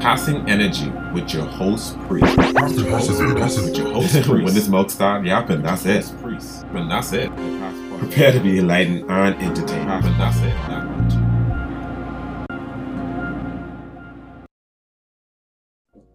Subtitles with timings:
[0.00, 2.34] Passing Energy with your host, Priest.
[2.36, 3.08] That's it, that's
[3.58, 3.64] it.
[3.64, 4.28] With your host, Priest.
[4.30, 6.10] when this smoke start yapping, that's it.
[6.22, 6.64] Priest.
[6.68, 7.30] When that's it.
[7.98, 9.90] Prepare to be enlightened and entertained.
[9.90, 10.56] And that's it.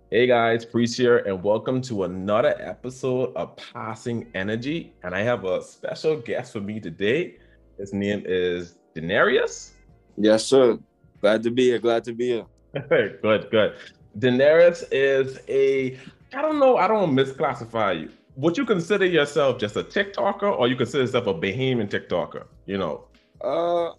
[0.10, 4.94] Hey guys, Priest here, and welcome to another episode of Passing Energy.
[5.04, 7.38] And I have a special guest for me today.
[7.78, 9.74] His name is Denereus.
[10.18, 10.80] Yes, sir.
[11.22, 11.80] Glad to be here.
[11.80, 12.46] Glad to be here.
[12.90, 13.76] good, good.
[14.20, 15.98] Denereus is a,
[16.34, 18.10] I don't know, I don't misclassify you.
[18.36, 22.46] Would you consider yourself just a TikToker or you consider yourself a Bahamian TikToker?
[22.66, 23.06] You know?
[23.42, 23.92] Uh,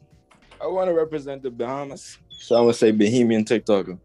[0.62, 2.19] I want to represent the Bahamas.
[2.30, 3.99] So I'm going to say Bahamian TikToker.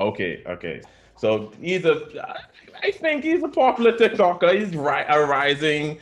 [0.00, 0.80] Okay, okay.
[1.16, 2.38] So he's a,
[2.82, 4.58] I think he's a popular TikToker.
[4.58, 5.98] He's ri- a rising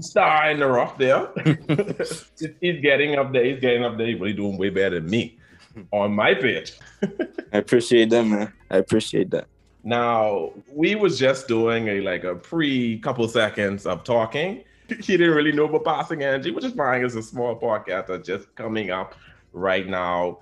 [0.00, 1.28] star in the rough there.
[2.60, 3.44] he's getting up there.
[3.44, 4.08] He's getting up there.
[4.08, 5.38] He's really doing way better than me
[5.92, 6.72] on my page.
[7.52, 8.52] I appreciate that, man.
[8.70, 9.46] I appreciate that.
[9.84, 14.64] Now we was just doing a like a pre couple seconds of talking.
[14.88, 17.04] He didn't really know about passing energy, which is fine.
[17.04, 19.16] It's a small podcast that's just coming up
[19.52, 20.38] right now.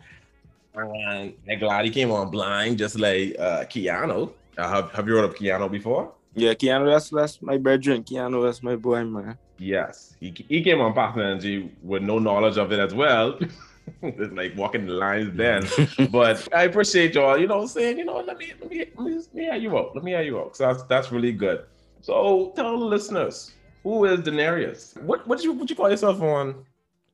[0.74, 4.32] And I'm glad he came on blind, just like uh Keanu.
[4.58, 6.12] Uh, have, have you heard of Keanu before?
[6.34, 8.02] Yeah, Keanu, that's that's my brethren.
[8.02, 9.38] Keanu, that's my boy, man.
[9.58, 13.38] Yes, he, he came on passing energy with no knowledge of it as well.
[14.02, 15.66] it's like walking the lines then.
[16.10, 19.14] but I appreciate y'all, you know, saying, you know, let me let me let me,
[19.14, 19.94] let me hear you out.
[19.94, 20.56] Let me hear you out.
[20.56, 21.64] So that's that's really good.
[22.00, 24.96] So tell the listeners, who is Denereus?
[25.02, 26.64] What what you what you call yourself on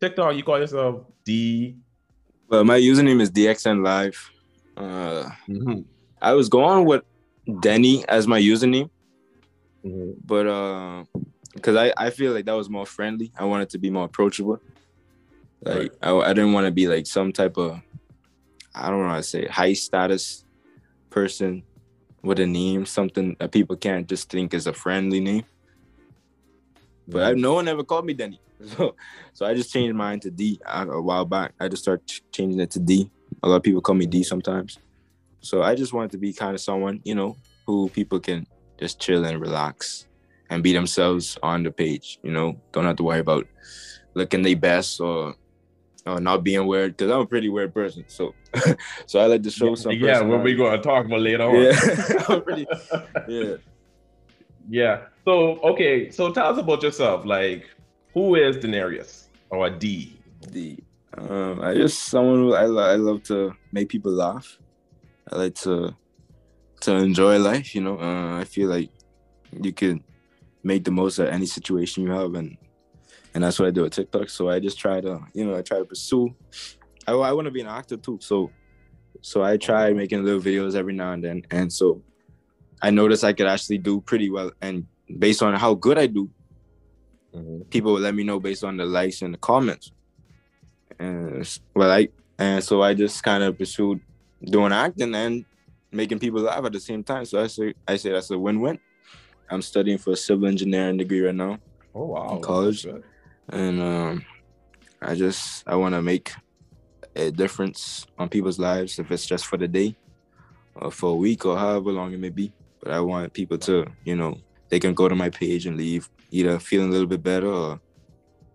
[0.00, 0.34] TikTok?
[0.36, 1.76] You call yourself D
[2.48, 4.30] Well, my username is DXN Live.
[4.76, 5.80] Uh mm-hmm.
[6.22, 7.02] I was going with
[7.60, 8.90] Denny as my username,
[9.84, 10.10] Mm-hmm.
[10.26, 11.04] but uh
[11.54, 13.32] because I, I feel like that was more friendly.
[13.36, 14.60] I wanted to be more approachable.
[15.62, 15.90] Like Right.
[16.02, 17.80] I, I didn't want to be like some type of
[18.74, 20.44] I don't know how to say it, high status
[21.10, 21.64] person
[22.22, 25.44] with a name, something that people can't just think is a friendly name.
[27.08, 28.94] But I, no one ever called me Denny, so
[29.32, 31.54] so I just changed mine to D uh, a while back.
[31.58, 33.10] I just started changing it to D.
[33.42, 34.78] A lot of people call me D sometimes.
[35.40, 38.46] So I just wanted to be kind of someone you know who people can
[38.78, 40.06] just chill and relax
[40.50, 42.18] and be themselves on the page.
[42.22, 43.46] You know, don't have to worry about
[44.14, 45.34] looking their best or
[46.06, 48.04] or not being weird because I'm a pretty weird person.
[48.08, 48.34] So
[49.06, 49.92] so I like to show some.
[49.92, 51.54] yeah, what we gonna talk about later on.
[51.56, 52.66] Yeah, pretty.
[53.28, 53.56] Yeah.
[54.68, 55.02] Yeah.
[55.24, 57.24] So okay, so tell us about yourself.
[57.24, 57.68] Like,
[58.14, 60.18] who is Denereus or D?
[60.48, 60.78] The
[61.18, 64.58] um, I just someone who I I love to make people laugh.
[65.30, 65.94] I like to
[66.82, 67.74] to enjoy life.
[67.74, 68.90] You know, uh, I feel like
[69.52, 70.02] you can
[70.62, 72.56] make the most of any situation you have, and
[73.34, 74.28] and that's what I do with TikTok.
[74.28, 76.34] So I just try to, you know, I try to pursue.
[77.06, 78.50] I, I want to be an actor too, so
[79.22, 82.02] so I try making little videos every now and then, and so
[82.80, 84.86] I noticed I could actually do pretty well, and
[85.18, 86.30] based on how good I do,
[87.34, 87.62] mm-hmm.
[87.62, 89.92] people would let me know based on the likes and the comments.
[90.98, 92.08] And well, I
[92.38, 94.00] and so I just kind of pursued
[94.42, 95.44] doing acting and
[95.92, 97.24] making people laugh at the same time.
[97.24, 98.78] So I say I say that's a win-win.
[99.50, 101.58] I'm studying for a civil engineering degree right now,
[101.94, 102.36] Oh wow.
[102.36, 102.86] In college.
[103.52, 104.24] And um,
[105.02, 106.32] I just I want to make
[107.16, 109.96] a difference on people's lives if it's just for the day,
[110.74, 112.52] or for a week, or however long it may be.
[112.82, 116.08] But I want people to, you know, they can go to my page and leave
[116.30, 117.80] either feeling a little bit better or,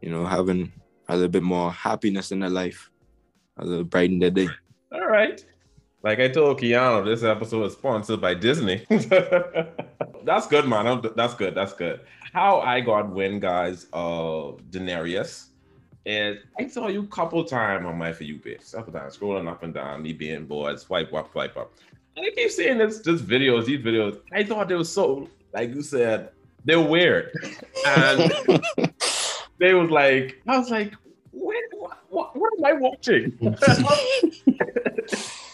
[0.01, 0.71] you know, having
[1.07, 2.89] a little bit more happiness in their life,
[3.57, 4.47] a little brighten their day.
[4.91, 5.45] All right.
[6.03, 8.85] Like I told Keanu, this episode is sponsored by Disney.
[10.23, 11.01] that's good, man.
[11.15, 11.55] That's good.
[11.55, 11.99] That's good.
[12.35, 15.51] How I got wind, guys, of Denereus
[16.05, 18.69] is I saw you couple time on my For You page.
[18.73, 21.71] Couple times, scrolling up and down, me being bored, swipe up, swipe up.
[22.17, 24.19] And I keep seeing this, this videos, these videos.
[24.33, 26.31] I thought they were so, like you said,
[26.65, 27.31] they're weird.
[27.87, 28.19] And
[29.57, 30.93] they was like, I was like,
[31.31, 31.63] what,
[32.09, 33.37] what, what, am I watching?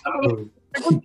[0.07, 0.47] I was
[0.83, 1.03] going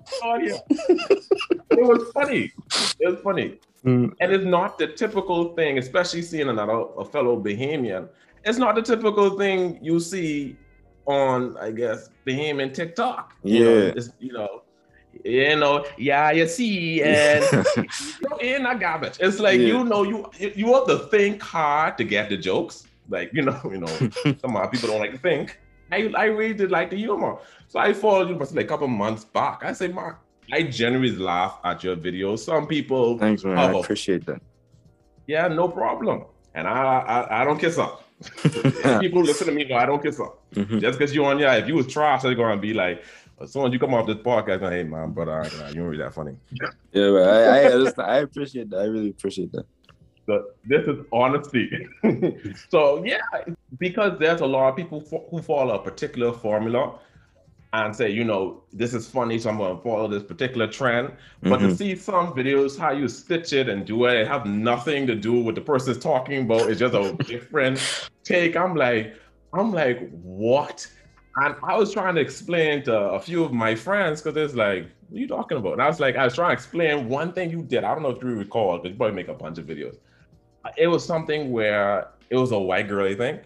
[1.70, 2.50] it was funny.
[2.98, 3.58] It was funny.
[3.86, 4.12] Mm.
[4.20, 8.08] And it's not the typical thing, especially seeing another a fellow Bahamian.
[8.44, 10.56] It's not the typical thing you see
[11.06, 13.34] on, I guess, Bahamian TikTok.
[13.44, 13.92] You know, Yeah.
[13.96, 14.62] it's, you know,
[15.24, 17.44] you know, yeah, you see, and
[17.76, 19.16] you know, ain't not garbage.
[19.20, 19.68] It's like Yeah.
[19.68, 22.86] you know, you you have to think hard to get the jokes.
[23.08, 23.86] Like you know, you know,
[24.42, 25.60] some people don't like to think.
[25.92, 27.36] I I really did like the humor,
[27.68, 29.64] so I followed you but like a couple months back.
[29.64, 30.18] I say, Mark,
[30.52, 32.40] I generally laugh at your videos.
[32.40, 33.58] Some people, Thanks, man.
[33.58, 34.40] I appreciate that.
[35.26, 38.02] yeah, no problem, and I I, I don't kiss up.
[39.00, 40.42] people listen to me, no, I don't kiss up.
[40.54, 40.80] Mhm.
[40.80, 43.02] Just because you're on, yeah, if you was trash, they're gonna be like,
[43.40, 45.44] As soon as you come off this podcast, hey man, brother,
[45.74, 46.34] you ain't really that funny.
[46.92, 48.16] Yeah, but I, I.
[48.16, 48.78] I appreciate that.
[48.78, 49.66] I really appreciate that.
[50.26, 51.86] But this is honesty.
[52.70, 53.20] so yeah,
[53.78, 55.00] because there's a lot of people
[55.30, 56.98] who follow a particular formula
[57.72, 61.12] and say, you know, this is funny, so I'm going to follow this particular trend.
[61.42, 61.68] But mm-hmm.
[61.68, 65.14] to see some videos, how you stitch it and do it, it have nothing to
[65.14, 66.70] do with the person's talking about.
[66.70, 68.56] It's just a different take.
[68.56, 69.16] I'm like,
[69.52, 70.86] I'm like, what?
[71.36, 74.88] And I was trying to explain to a few of my friends because it's like,
[75.08, 75.74] what are you talking about?
[75.74, 77.84] And I was like, I was trying to explain one thing you did.
[77.84, 79.98] I don't know if you recall, because you probably make a bunch of videos.
[80.76, 83.42] It was something where it was a white girl, I think,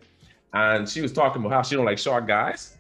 [0.54, 2.76] and she was talking about how she don't like short guys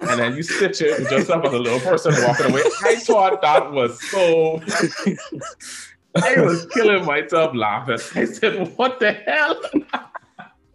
[0.00, 2.62] and then you stitch it with yourself as a little person walking away.
[2.84, 4.60] I thought that was so.
[6.14, 7.98] I was killing myself laughing.
[8.14, 9.60] I said, "What the hell?"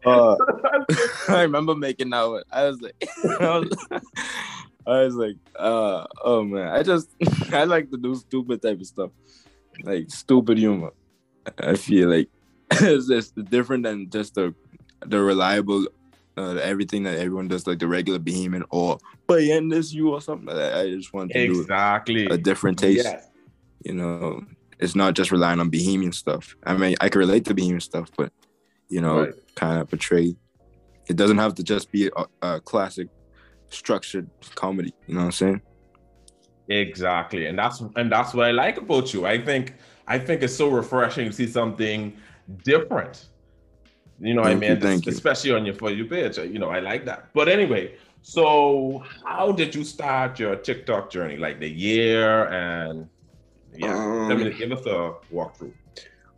[0.06, 0.36] Uh,
[1.30, 2.44] I remember making that one.
[2.52, 3.08] I was like,
[3.40, 3.88] I was,
[4.86, 7.10] I was like, uh, oh man, I just
[7.54, 9.12] I like to do stupid type of stuff,
[9.84, 10.92] like stupid humor.
[11.58, 12.30] I feel like
[12.72, 14.54] it's just different than just the
[15.06, 15.86] the reliable
[16.38, 18.98] uh, everything that everyone does, like the regular Bahamian or
[19.28, 20.78] but in this you or something like that.
[20.78, 23.08] I just want to exactly a different taste.
[23.84, 24.44] You know,
[24.80, 26.56] it's not just relying on Bahamian stuff.
[26.64, 28.32] I mean, I can relate to Bahamian stuff, but
[28.90, 29.34] you know, right.
[29.56, 30.36] kind of portray.
[31.08, 33.10] It doesn't have to just be a, a classic
[33.70, 34.94] structured comedy.
[35.08, 35.62] You know what I'm saying?
[36.70, 39.26] Exactly, and that's and that's what I like about you.
[39.26, 39.76] I think
[40.08, 42.16] I think it's so refreshing to see something
[42.64, 43.30] different
[44.20, 44.82] you know thank what I mean?
[44.82, 45.56] thank Especially you.
[45.56, 46.38] on your for you page.
[46.38, 47.34] You know, I like that.
[47.34, 51.38] But anyway, so how did you start your TikTok journey?
[51.38, 53.10] Like the year and
[53.76, 55.74] yeah, um, let me give us a walkthrough.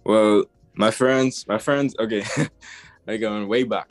[0.04, 2.24] Well, my friends, my friends, okay,
[3.08, 3.90] like going way back.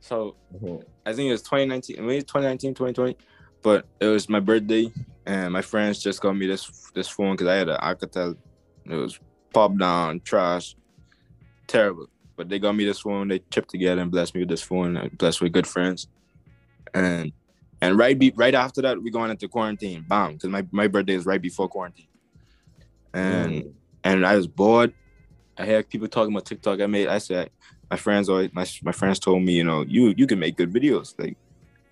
[0.00, 0.82] So mm-hmm.
[1.04, 3.16] I think it was 2019, maybe 2019, 2020,
[3.62, 4.92] but it was my birthday,
[5.24, 8.36] and my friends just got me this this phone because I had an Alcatel.
[8.84, 9.18] It was
[9.52, 10.76] pop down, trash,
[11.66, 12.08] terrible.
[12.36, 13.28] But they got me this phone.
[13.28, 14.96] They chipped together and blessed me with this phone.
[14.96, 16.08] And blessed with good friends.
[16.94, 17.32] And
[17.80, 20.04] and right be, right after that, we going into quarantine.
[20.08, 22.08] Bam, because my, my birthday is right before quarantine.
[23.12, 23.72] And mm.
[24.04, 24.92] and I was bored.
[25.58, 26.80] I had people talking about TikTok.
[26.80, 27.08] I made.
[27.08, 27.50] I said
[27.90, 30.72] my friends always my my friends told me, you know, you you can make good
[30.72, 31.14] videos.
[31.18, 31.36] Like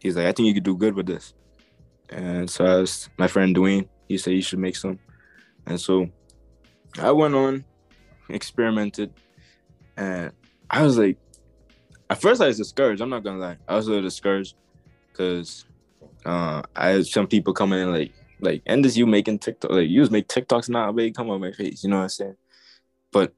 [0.00, 1.34] he's like, I think you could do good with this.
[2.10, 3.88] And so I was my friend Dwayne.
[4.08, 4.98] He said you should make some.
[5.66, 6.08] And so
[6.98, 7.64] I went on,
[8.28, 9.12] experimented,
[9.96, 10.32] and
[10.70, 11.18] I was like,
[12.10, 13.00] at first I was discouraged.
[13.00, 14.56] I'm not gonna lie, I was a little discouraged
[15.10, 15.64] because
[16.24, 19.88] uh, I had some people coming in like, like, and this you making TikTok, like
[19.88, 22.36] you just make TikToks now, baby, come on my face, you know what I'm saying?
[23.12, 23.32] But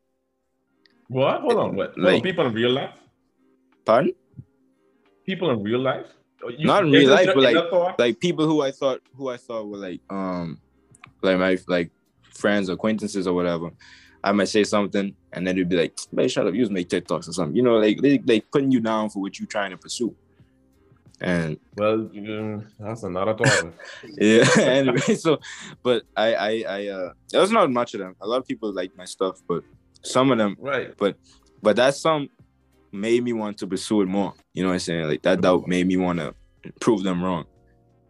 [1.08, 1.40] what?
[1.42, 1.96] Hold on, what?
[1.98, 2.94] Like, people in real life?
[3.84, 4.12] Pardon?
[5.24, 6.06] People in real life?
[6.58, 9.68] You, not in real life, but like, like people who I thought, who I thought
[9.68, 10.60] were like, um,
[11.22, 11.90] like my like
[12.34, 13.70] friends, acquaintances, or whatever.
[14.26, 16.54] I might say something, and then they'd be like, "Man, shut up!
[16.54, 19.22] You just make TikToks or something." You know, like they they putting you down for
[19.22, 20.16] what you're trying to pursue.
[21.20, 22.10] And well,
[22.80, 23.72] that's another thought.
[24.18, 24.44] yeah.
[24.58, 25.38] anyway, so,
[25.80, 28.16] but I I I uh, there was not much of them.
[28.20, 29.62] A lot of people like my stuff, but
[30.02, 30.92] some of them, right?
[30.96, 31.16] But
[31.62, 32.28] but that some
[32.90, 34.34] made me want to pursue it more.
[34.54, 35.06] You know what I'm saying?
[35.06, 36.34] Like that doubt made me want to
[36.80, 37.44] prove them wrong.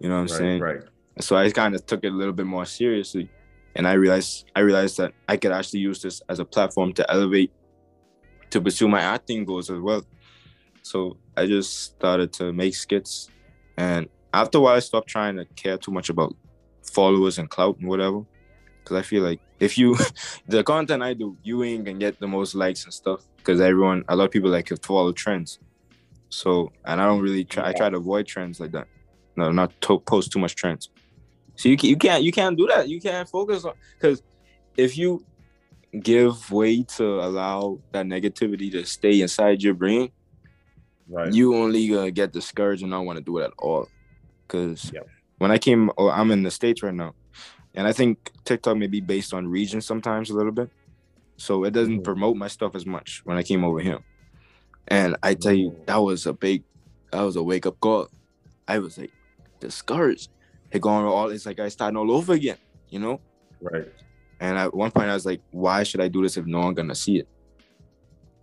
[0.01, 0.61] You know what I'm right, saying?
[0.63, 0.83] Right.
[1.21, 3.29] So I kind of took it a little bit more seriously
[3.77, 7.11] and I realized I realized that I could actually use this as a platform to
[7.11, 7.53] elevate,
[8.51, 10.05] to pursue my acting goals as well.
[10.83, 13.31] So I just started to make skits,
[13.77, 16.35] and after a while, I stopped trying to care too much about
[16.83, 18.23] followers and clout and whatever,
[18.83, 19.97] because I feel like if you,
[20.49, 24.05] the content I do, you ain't gonna get the most likes and stuff, because everyone,
[24.09, 25.59] a lot of people like to follow trends.
[26.29, 27.69] So, and I don't really try.
[27.69, 28.89] I try to avoid trends like that.
[29.37, 30.91] No, not to post too much trends.
[31.57, 32.89] So you, you can't you can't do that.
[32.89, 34.23] You can't focus on because
[34.77, 35.25] if you
[36.01, 40.11] give way to allow that negativity to stay inside your brain,
[41.09, 41.33] right.
[41.33, 43.89] you only gonna get discouraged and not want to do it at all.
[44.47, 45.09] Because yep.
[45.39, 47.15] when I came, oh, I'm in the states right now,
[47.75, 50.71] and I think TikTok may be based on region sometimes a little bit,
[51.37, 52.03] so it doesn't mm-hmm.
[52.03, 53.99] promote my stuff as much when I came over here.
[54.89, 56.63] And I tell you, that was a big,
[57.11, 58.09] that was a wake up call.
[58.69, 59.13] I was like
[59.59, 60.31] discouraged
[60.77, 63.21] it going all it's like I starting all over again, you know?
[63.61, 63.93] Right.
[64.39, 66.75] And at one point I was like, why should I do this if no one
[66.75, 67.29] gonna see it?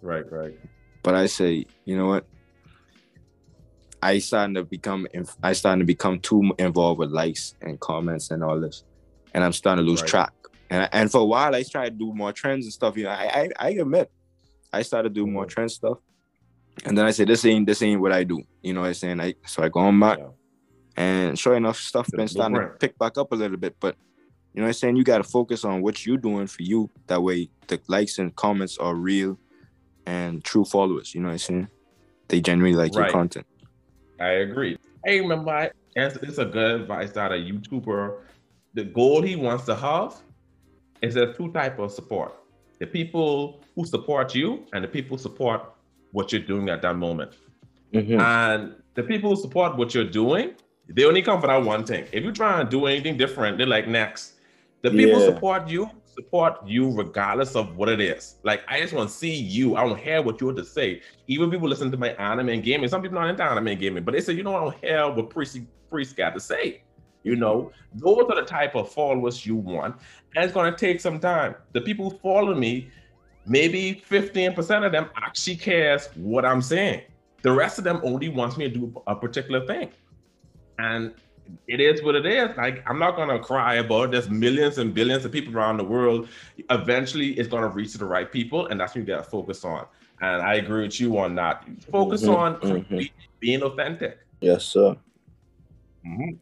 [0.02, 0.58] Right, right.
[1.04, 2.26] But I say, you know what?
[4.02, 5.08] I starting to become
[5.42, 8.84] I starting to become too involved with likes and comments and all this,
[9.34, 10.10] and I'm starting to lose right.
[10.10, 10.34] track.
[10.70, 12.98] And and for a while I tried to do more trends and stuff.
[12.98, 14.12] You know, I I, I admit
[14.74, 15.50] I started to do more mm-hmm.
[15.50, 16.00] trend stuff,
[16.84, 18.44] and then I said this ain't this ain't what I do.
[18.62, 19.22] You know what I'm saying?
[19.22, 20.18] I so I go on back.
[20.18, 20.28] Yeah
[20.96, 23.76] And sure enough, stuff been starting to pick back up a little bit.
[23.80, 23.96] But
[24.54, 24.96] you know what I'm saying?
[24.96, 26.90] You gotta focus on what you're doing for you.
[27.08, 29.38] That way the likes and comments are real
[30.06, 31.16] and true followers.
[31.16, 31.68] You know what I'm saying?
[32.28, 33.06] They genuinely like right.
[33.06, 33.48] your content.
[34.20, 34.78] I agree.
[35.04, 38.20] Hey, remember, I, it's a good advice that a YouTuber,
[38.74, 40.16] the goal he wants to have
[41.02, 42.34] is there's two type of support.
[42.80, 45.74] The people who support you and the people support
[46.12, 47.34] what you're doing at that moment.
[47.94, 48.20] Mm-hmm.
[48.20, 50.54] And the people who support what you're doing,
[50.94, 52.06] they only come for that one thing.
[52.12, 54.34] If you try and do anything different, they're like, next.
[54.84, 55.28] The people yeah.
[55.28, 58.36] support you, support you regardless of what it is.
[58.44, 59.76] Like I just want to see you.
[59.76, 61.02] I don't hear what you have to say.
[61.28, 62.90] Even people listen to my anime and gaming.
[62.90, 65.10] Some people not into anime and gaming, but they say, you know, I don't hear
[65.10, 65.60] what Priest
[65.90, 66.84] Priest got to say.
[67.24, 69.96] You know, those are the type of followers you want.
[70.36, 71.56] And it's gonna take some time.
[71.72, 72.90] The people who follow me,
[73.46, 77.04] maybe 15% of them actually cares what I'm saying.
[77.42, 79.92] The rest of them only wants me to do a particular thing.
[80.80, 81.14] And
[81.68, 82.56] it is what it is.
[82.58, 84.12] Like I'm not gonna cry about it.
[84.12, 86.30] There's millions and billions of people around the world.
[86.70, 89.86] Eventually, it's gonna reach the right people, and that's what you gotta focus on.
[90.22, 91.66] And I agree with you on that.
[91.92, 93.00] Focus mm-hmm, on mm-hmm.
[93.40, 94.20] being authentic.
[94.40, 94.96] Yes, sir.
[96.06, 96.36] Mm-hmm.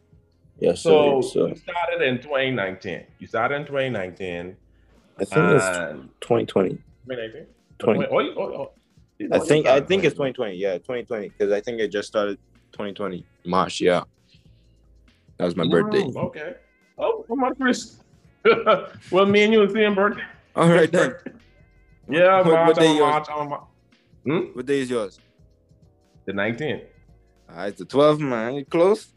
[0.60, 1.28] Yes, so, sir.
[1.28, 3.04] So you started in 2019.
[3.18, 4.56] You started in 2019.
[5.18, 5.66] I think it's
[6.20, 6.70] 2020.
[7.08, 7.46] 2019.
[7.78, 8.06] 20.
[8.06, 8.72] Oh, oh, oh.
[9.32, 10.56] I think I think it's 2020.
[10.56, 12.38] Yeah, 2020 because I think it just started
[12.72, 13.80] 2020 March.
[13.80, 14.04] Yeah.
[15.38, 16.04] That was my birthday.
[16.04, 16.54] Okay.
[16.98, 18.02] Oh, my first.
[19.10, 20.24] well, me and you the same birthday.
[20.54, 21.14] All right then.
[22.08, 23.60] Yeah, what, March, what day March, March,
[24.24, 24.38] hmm?
[24.54, 25.20] What day is yours?
[26.26, 26.82] The 19th.
[27.48, 28.54] All right, the 12th, man.
[28.56, 29.12] You close?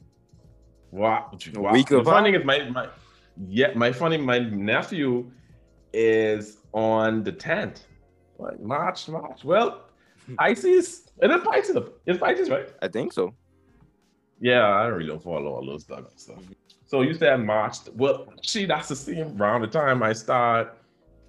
[0.91, 1.31] Wow.
[1.55, 1.73] wow.
[1.73, 2.87] week of the funny is my, my
[3.49, 5.29] yeah, my funny my nephew
[5.93, 7.79] is on the 10th.
[8.37, 9.43] What, March, March.
[9.43, 9.81] Well,
[10.37, 11.09] Pisces.
[11.21, 11.77] And it's Pisces.
[12.05, 12.69] It's Pisces, right?
[12.81, 13.33] I think so.
[14.39, 16.05] Yeah, I really don't follow all those stuff.
[16.85, 17.77] So you said March.
[17.95, 20.77] Well, actually, that's the same around the time I start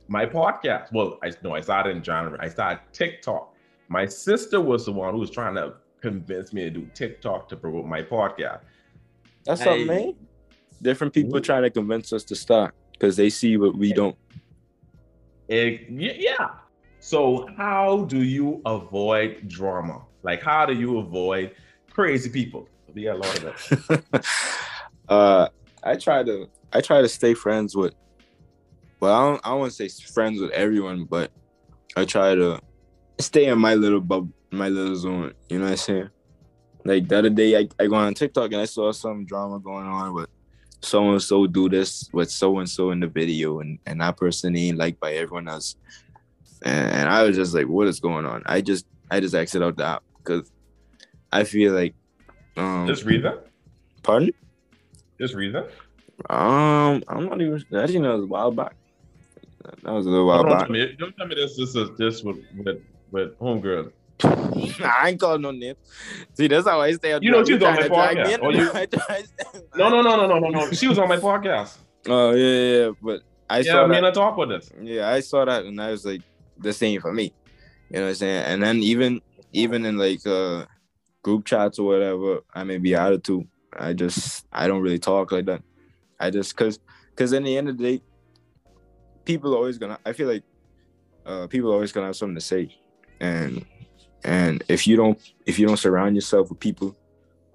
[0.08, 0.92] my podcast.
[0.92, 2.38] Well, I know I started in January.
[2.40, 3.54] I started TikTok.
[3.88, 7.56] My sister was the one who was trying to convince me to do TikTok to
[7.56, 8.60] promote my podcast.
[9.44, 9.64] That's hey.
[9.64, 10.14] something, man.
[10.82, 14.16] Different people trying to convince us to start because they see what we don't.
[15.48, 16.50] Eh, it, yeah.
[16.98, 20.02] So how do you avoid drama?
[20.22, 21.54] Like, how do you avoid
[21.90, 22.68] crazy people?
[23.04, 24.26] Got a lot of that.
[25.08, 25.48] uh,
[25.82, 27.94] I try to I try to stay friends with.
[29.00, 31.30] Well, I don't I want to say friends with everyone, but
[31.96, 32.60] I try to
[33.18, 35.34] stay in my little bubble, my little zone.
[35.48, 36.10] You know what I'm saying?
[36.84, 39.86] Like the other day, I, I go on TikTok and I saw some drama going
[39.86, 40.28] on with
[40.82, 44.16] so and so do this with so and so in the video, and and that
[44.16, 45.76] person ain't liked by everyone else.
[46.64, 48.42] And, and I was just like, what is going on?
[48.46, 50.50] I just I just exit out the app because
[51.32, 51.94] I feel like
[52.56, 53.46] um, Just read that.
[54.02, 54.30] Pardon?
[55.18, 55.70] Just read that.
[56.32, 57.64] Um, I'm not even.
[57.72, 58.74] I didn't know it was a while back.
[59.82, 60.60] That was a little while don't back.
[60.66, 61.56] Tell me, don't tell me this.
[61.56, 63.92] This is this with with with homegirl.
[64.24, 65.74] I ain't calling no name.
[66.34, 67.18] See, that's how I stay.
[67.20, 68.38] You know, she's on my podcast.
[68.42, 68.64] Oh, you...
[69.76, 70.70] no, no, no, no, no, no, no.
[70.72, 71.78] She was on my podcast.
[72.08, 73.96] Oh yeah, yeah, but I yeah, saw me that.
[73.96, 74.70] and I talk with this.
[74.80, 76.22] Yeah, I saw that, and I was like,
[76.56, 77.32] the same for me.
[77.90, 78.44] You know what I'm saying?
[78.44, 79.20] And then even
[79.52, 80.66] even in like uh
[81.26, 83.48] group chats or whatever, I may be out of two.
[83.72, 85.60] I just I don't really talk like that.
[86.20, 86.78] I just cause
[87.16, 88.02] cause in the end of the day,
[89.24, 90.44] people are always gonna I feel like
[91.26, 92.78] uh, people are always gonna have something to say.
[93.18, 93.66] And
[94.22, 96.96] and if you don't if you don't surround yourself with people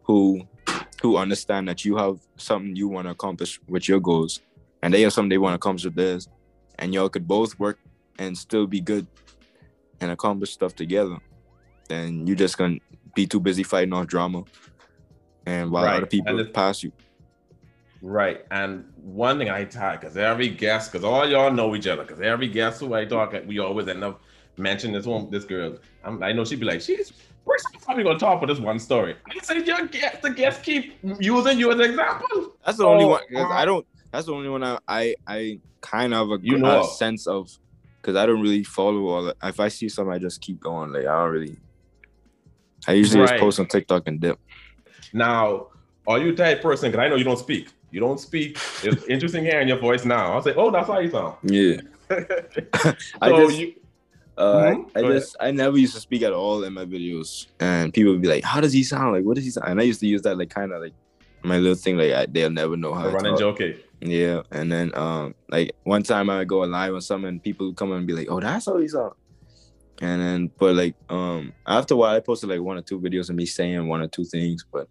[0.03, 0.45] who
[1.01, 4.41] who understand that you have something you want to accomplish with your goals
[4.83, 6.27] and they have something they want to accomplish with theirs
[6.77, 7.79] and y'all could both work
[8.19, 9.07] and still be good
[10.01, 11.17] and accomplish stuff together
[11.87, 12.77] then you're just gonna
[13.15, 14.43] be too busy fighting off drama,
[15.45, 15.97] and while right.
[15.97, 16.91] other people pass you.
[18.01, 18.45] Right.
[18.49, 22.19] And one thing I talk, because every guest, because all y'all know each other, because
[22.21, 24.21] every guest who I talk, we always end up
[24.57, 25.77] mentioning this one, this girl.
[26.03, 27.13] I'm, i know she'd be like, she's
[27.45, 29.15] we're probably gonna talk about this one story.
[29.27, 32.53] I said, your guest, the guests keep using you as an example.
[32.65, 33.21] That's the only one.
[33.21, 33.65] Cause I uh-huh.
[33.65, 33.87] don't.
[34.11, 36.81] That's the only one I I, I kind of a, you know.
[36.81, 37.49] a sense of,
[37.99, 39.23] because I don't really follow all.
[39.23, 39.37] That.
[39.43, 40.91] If I see something, I just keep going.
[40.91, 41.57] Like I don't really
[42.87, 43.29] I usually right.
[43.29, 44.39] just post on TikTok and dip.
[45.13, 45.67] Now,
[46.07, 46.91] are you type person?
[46.91, 47.69] Because I know you don't speak.
[47.91, 48.57] You don't speak.
[48.83, 50.33] It's interesting hearing your voice now.
[50.33, 51.35] I'll say, oh, that's how you sound.
[51.43, 51.81] Yeah.
[52.09, 53.73] so I just, you,
[54.37, 54.97] uh, mm-hmm.
[54.97, 58.11] I, I just, I never used to speak at all in my videos, and people
[58.11, 59.13] would be like, "How does he sound?
[59.13, 60.93] Like, what does he sound?" And I used to use that like kind of like
[61.43, 61.97] my little thing.
[61.97, 63.03] Like, I, they'll never know how.
[63.03, 63.21] To talk.
[63.21, 63.59] Running joke.
[64.01, 67.75] Yeah, and then um, like one time I go live or something, and people would
[67.75, 69.13] come and be like, "Oh, that's how he sound."
[70.01, 73.29] And then, but like, um, after a while, I posted like one or two videos
[73.29, 74.87] of me saying one or two things, but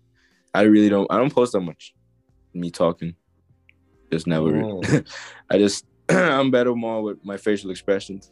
[0.54, 1.10] I really don't.
[1.10, 1.94] I don't post that much.
[2.54, 3.16] Me talking,
[4.12, 4.52] just never.
[4.52, 5.06] Mm.
[5.50, 8.30] I just I'm better more with my facial expressions,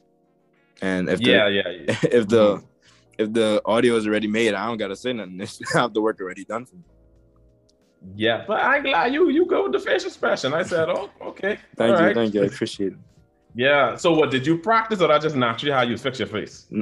[0.81, 1.97] and if the, Yeah, yeah, yeah.
[2.13, 2.65] if the Mhm.
[3.19, 5.41] if the audio is already made, I don't gotta say nothing.
[5.75, 6.85] I have the work already done for me.
[8.15, 10.55] Yeah, but I'm glad you you go with the facial expression.
[10.55, 11.59] I said, oh, okay.
[11.77, 12.15] Thank all you, right.
[12.15, 12.43] thank you.
[12.45, 12.93] I appreciate
[13.59, 13.97] Yeah.
[13.97, 16.69] So what did you practice, or that just naturally how you fix your face?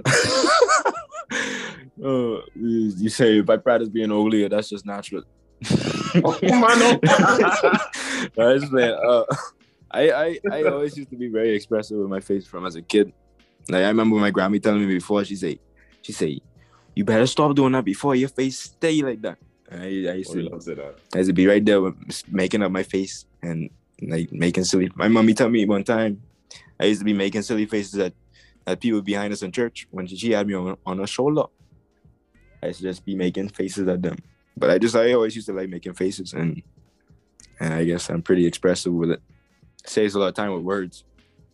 [2.04, 5.22] uh, you say by practice being overly, that's just natural.
[6.22, 7.00] Oh, man, no.
[7.02, 9.24] I just man, uh,
[9.90, 12.82] I, I I always used to be very expressive with my face from as a
[12.82, 13.10] kid.
[13.70, 15.58] Like I remember my grandma telling me before, she say,
[16.02, 16.40] she say,
[16.94, 19.38] you better stop doing that before your face stay like that.
[19.70, 20.98] And I, I used Oh, to love to that.
[21.14, 23.70] I used to be right there with, making up my face and
[24.02, 24.90] like making silly.
[24.94, 26.20] My mommy told me one time
[26.80, 28.12] I used to be making silly faces at,
[28.66, 31.44] at people behind us in church when she had me on, on her shoulder.
[32.62, 34.16] I used to just be making faces at them.
[34.56, 36.62] But I just I always used to like making faces and
[37.60, 39.22] and I guess I'm pretty expressive with it.
[39.84, 41.04] Saves a lot of time with words.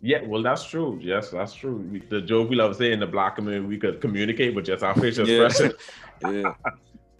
[0.00, 0.98] Yeah, well, that's true.
[1.00, 2.00] Yes, that's true.
[2.08, 4.94] The joke we love saying in the black community, we could communicate with just our
[4.96, 5.44] facial Yeah.
[5.46, 5.76] expression.
[6.24, 6.54] Yeah.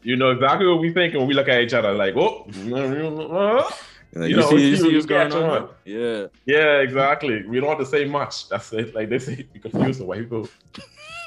[0.05, 2.47] You know exactly what we think when we look at each other, like, oh,
[4.15, 5.43] Like, You you, know, see, you you see what's going on?
[5.63, 5.69] on.
[5.85, 6.27] Yeah.
[6.45, 7.47] yeah, exactly.
[7.47, 8.49] We don't have to say much.
[8.49, 8.95] That's it.
[8.95, 10.49] Like they say, we confuse the white people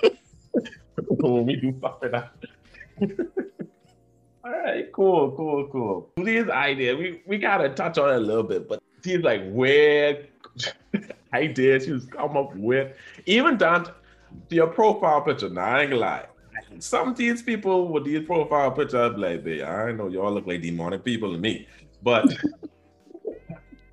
[1.09, 2.31] when we do stuff like that.
[4.45, 6.11] All right, cool, cool, cool.
[6.17, 10.27] These ideas, we, we gotta touch on it a little bit, but seems like where
[11.33, 13.93] ideas you come up with, even down to
[14.49, 15.49] your profile picture.
[15.49, 16.25] Now I ain't gonna lie.
[16.79, 20.61] Some of these people with these profile pictures, like, "Hey, I know y'all look like
[20.61, 21.67] demonic people to me,
[22.03, 22.25] but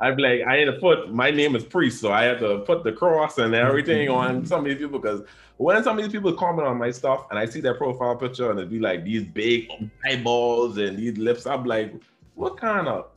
[0.02, 2.58] I'd be like, I had to put my name is priest, so I had to
[2.60, 5.22] put the cross and everything on some of these people because
[5.58, 8.50] when some of these people comment on my stuff and I see their profile picture
[8.50, 9.68] and it'd be like these big
[10.04, 11.94] eyeballs and these lips, I'm like,
[12.34, 13.10] what kind of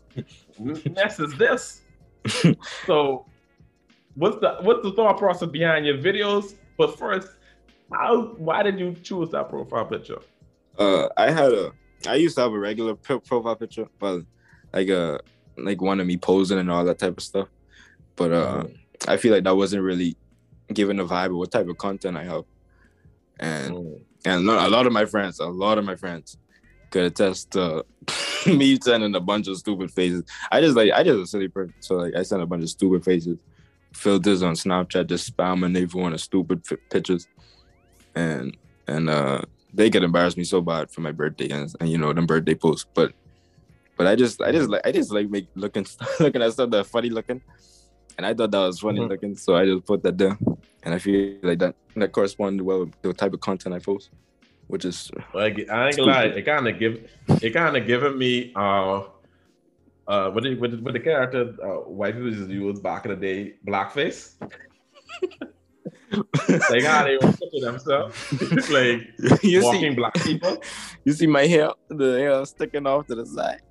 [0.94, 1.82] mess is this?
[2.86, 3.26] so
[4.14, 6.54] what's the what's the thought process behind your videos?
[6.78, 7.30] But first,
[7.92, 10.20] how why did you choose that profile picture?
[10.78, 11.72] Uh, I had a.
[12.08, 14.22] I used to have a regular profile picture, but
[14.72, 15.18] like uh,
[15.58, 17.48] like one of me posing and all that type of stuff.
[18.16, 18.64] But uh,
[19.08, 20.16] I feel like that wasn't really
[20.74, 22.44] giving the vibe of what type of content I have.
[23.40, 24.02] And Mm.
[24.26, 26.38] and a lot of my friends, a lot of my friends,
[26.92, 27.86] could attest to
[28.48, 30.24] me sending a bunch of stupid faces.
[30.52, 32.70] I just like I just a silly person, so like I sent a bunch of
[32.70, 33.38] stupid faces,
[33.94, 37.28] filters on Snapchat, just spamming everyone of stupid f- pictures,
[38.16, 38.56] and
[38.88, 39.42] and uh
[39.74, 42.56] they get embarrassed me so bad for my birthday and, and you know them birthday
[42.56, 43.12] posts, but
[43.98, 45.86] but I just I just like I just like make looking
[46.20, 47.42] looking at stuff that funny looking,
[48.18, 49.10] and I thought that was funny Mhm.
[49.10, 50.38] looking, so I just put that there,
[50.84, 54.10] and I feel like that that corresponded well with the type of content I post,
[54.68, 57.10] which is Like I ain't gonna lie, it kind of give
[57.42, 59.04] it kind of giving me uh
[60.08, 63.18] uh what the, what the, what the character uh, white people used back in the
[63.18, 64.36] day, blackface.
[66.70, 69.08] like how they were picture themselves, like
[69.44, 70.58] you walking see black people.
[71.04, 73.62] you see my hair, the hair sticking off to the side.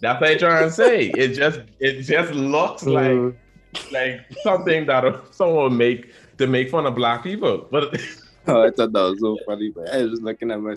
[0.00, 1.06] That's what they trying to say.
[1.10, 3.34] It just it just looks mm.
[3.72, 8.00] like like something that someone make to make fun of black people, but.
[8.44, 10.74] Oh, I thought that was so funny, but I was just looking at my.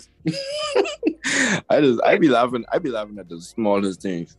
[1.68, 2.64] I just, I be laughing.
[2.72, 4.38] I be laughing at the smallest things.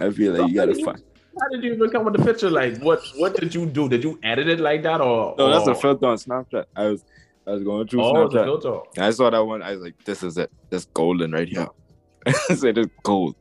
[0.00, 1.00] I feel like you gotta find.
[1.40, 2.50] How did you even come with the picture?
[2.50, 3.88] Like, what what did you do?
[3.88, 6.64] Did you edit it like that, or No, that's or, a filter on Snapchat.
[6.76, 7.04] I was,
[7.46, 8.86] I was going through Oh, Snapchat.
[8.96, 9.62] And I saw that one.
[9.62, 10.50] I was like, this is it.
[10.70, 11.68] That's golden right here.
[12.26, 13.36] I said it's gold.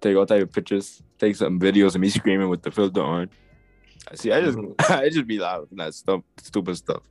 [0.00, 1.00] Take all type of pictures.
[1.18, 3.30] Take some videos of me screaming with the filter on.
[4.10, 4.32] I see.
[4.32, 4.74] I just, Mhm.
[4.90, 7.02] I just be laughing at stuff, stupid stuff.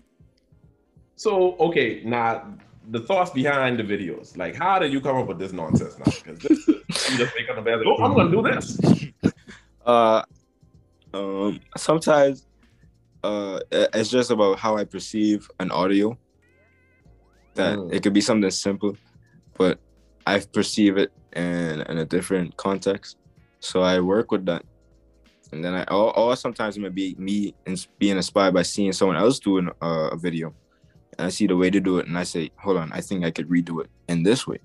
[1.16, 2.54] So, okay, now
[2.90, 4.38] the thoughts behind the videos.
[4.38, 6.06] Like, how did you come up with this nonsense now?
[6.06, 7.78] Because this is, you just make up the bed.
[7.78, 8.78] Like, oh, I'm gonna do this.
[9.86, 10.24] Uh,
[11.14, 12.46] um, sometimes,
[13.24, 16.18] uh, it's just about how I perceive an audio.
[17.56, 17.94] That Mm.
[17.94, 18.96] it could be something simple,
[19.58, 19.80] but
[20.26, 23.16] I perceive it in in a different context.
[23.60, 24.64] So I work with that,
[25.52, 28.92] and then I or, or sometimes it may be me ins- being inspired by seeing
[28.92, 30.56] someone else doing uh, a video,
[31.18, 33.24] and I see the way to do it, and I say, hold on, I think
[33.24, 34.60] I could redo it in this way.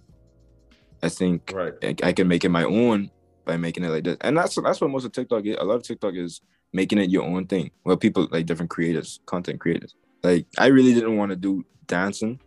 [1.02, 1.74] I think Right.
[1.82, 3.10] I, I can make it my own
[3.48, 4.18] by making it like this.
[4.20, 5.56] And that's that's what most of TikTok is.
[5.58, 7.70] A lot of TikTok is making it your own thing.
[7.84, 9.96] Well, people like different creators, content creators.
[10.22, 12.38] Like I really didn't want to do dancing.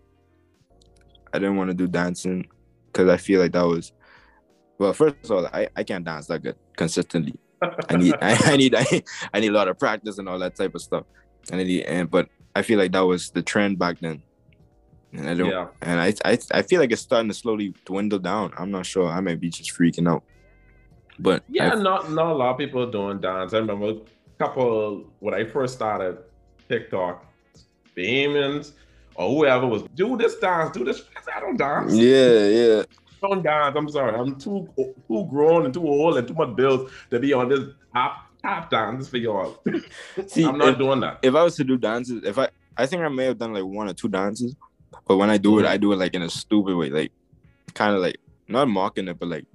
[1.34, 2.48] I didn't want to do dancing
[2.86, 3.92] because I feel like that was
[4.78, 7.36] well, first of all, I, I can't dance that good consistently.
[7.90, 10.56] I need I, I need I, I need a lot of practice and all that
[10.56, 11.06] type of stuff.
[11.52, 14.22] And I need and but I feel like that was the trend back then.
[15.14, 15.50] and I don't.
[15.50, 15.68] Yeah.
[15.82, 18.54] And I, I I feel like it's starting to slowly dwindle down.
[18.56, 19.08] I'm not sure.
[19.08, 20.24] I might be just freaking out.
[21.20, 23.54] But Yeah, I- not not a lot of people are doing dance.
[23.54, 23.96] I remember a
[24.40, 26.18] couple when I first started
[26.70, 27.26] TikTok,
[27.96, 28.74] demons
[29.16, 31.04] or whoever was do this dance, do this.
[31.36, 31.94] I don't dance.
[31.94, 32.84] yeah, yeah.
[33.22, 33.76] Don't dance.
[33.76, 34.16] I'm sorry.
[34.16, 34.68] I'm too
[35.08, 37.60] too grown and too old and too much bills to be on this
[37.94, 39.62] top top dance for y'all.
[40.28, 41.20] See, I'm not if, doing that.
[41.22, 43.64] if I was to do dances, if I I think I may have done like
[43.66, 44.56] one or two dances,
[45.08, 45.68] but when I do it, Mhm.
[45.68, 47.12] I do it like in a stupid way, like
[47.76, 49.46] kind of like not mocking it, but like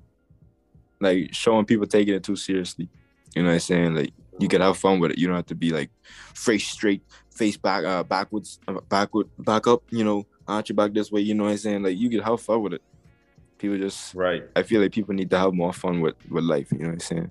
[1.01, 2.89] like showing people taking it too seriously.
[3.35, 3.95] You know what I'm saying?
[3.95, 5.19] Like you can have fun with it.
[5.19, 5.91] You don't have to be like
[6.35, 9.83] face straight, face back, uh, backwards, uh, backward, back up.
[9.91, 11.21] You know, arch your back this way.
[11.21, 11.83] You know what I'm saying?
[11.83, 12.83] Like you can have fun with it.
[13.59, 14.45] People just, Right.
[14.55, 16.71] I feel like people need to have more fun with with life.
[16.73, 17.31] You know what I'm saying?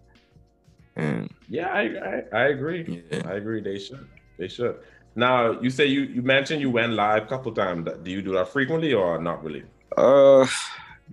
[0.96, 3.04] And Yeah, I, I I agree.
[3.12, 3.62] yeah, I agree.
[3.62, 4.08] They should.
[4.38, 4.78] They should.
[5.16, 7.88] Now you say you you mentioned you went live a couple times.
[8.04, 9.64] Do you do that frequently or not really?
[9.98, 10.46] uh,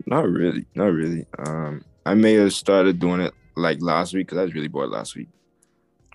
[0.07, 1.27] not really, not really.
[1.39, 4.91] Um, I may have started doing it like last week because I was really bored
[4.91, 5.29] last week,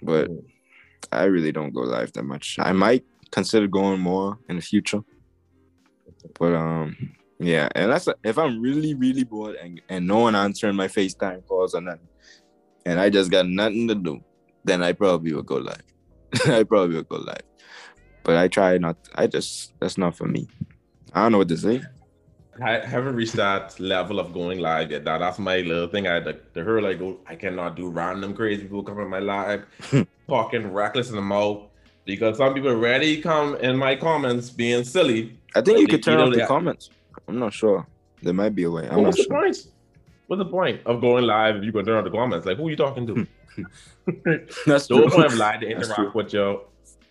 [0.02, 0.30] but.
[1.12, 2.58] I really don't go live that much.
[2.60, 5.02] I might consider going more in the future,
[6.40, 6.96] but um,
[7.40, 11.46] yeah, and that's if I'm really really bored and and no one answering my FaceTime
[11.48, 12.08] calls or nothing,
[12.86, 14.24] and I just got nothing to do,
[14.64, 15.84] then I probably will go live.
[16.46, 17.44] I probably will go live,
[18.24, 18.98] but I try not.
[19.16, 20.48] I just that's not for me.
[21.14, 21.82] I don't know what to say.
[22.62, 25.04] I haven't reached that level of going live yet.
[25.06, 26.08] That, that's my little thing.
[26.08, 29.10] I had to, to her like, go, I cannot do random crazy people come in
[29.10, 30.04] my live hmm.
[30.28, 31.64] talking reckless in the mouth
[32.06, 35.38] because some people already come in my comments being silly.
[35.56, 36.90] I think you could turn off the comments.
[37.28, 37.86] I'm not sure.
[38.24, 38.84] There might be a way.
[38.84, 39.42] I'm Well, not what's the sure.
[39.42, 39.68] point?
[40.28, 42.46] What's the point of going live if you can turn off the comments?
[42.46, 43.14] Like, who are you talking to?
[43.56, 43.64] Hmm.
[44.66, 45.10] That's The whole true.
[45.10, 46.62] point of live to interact with your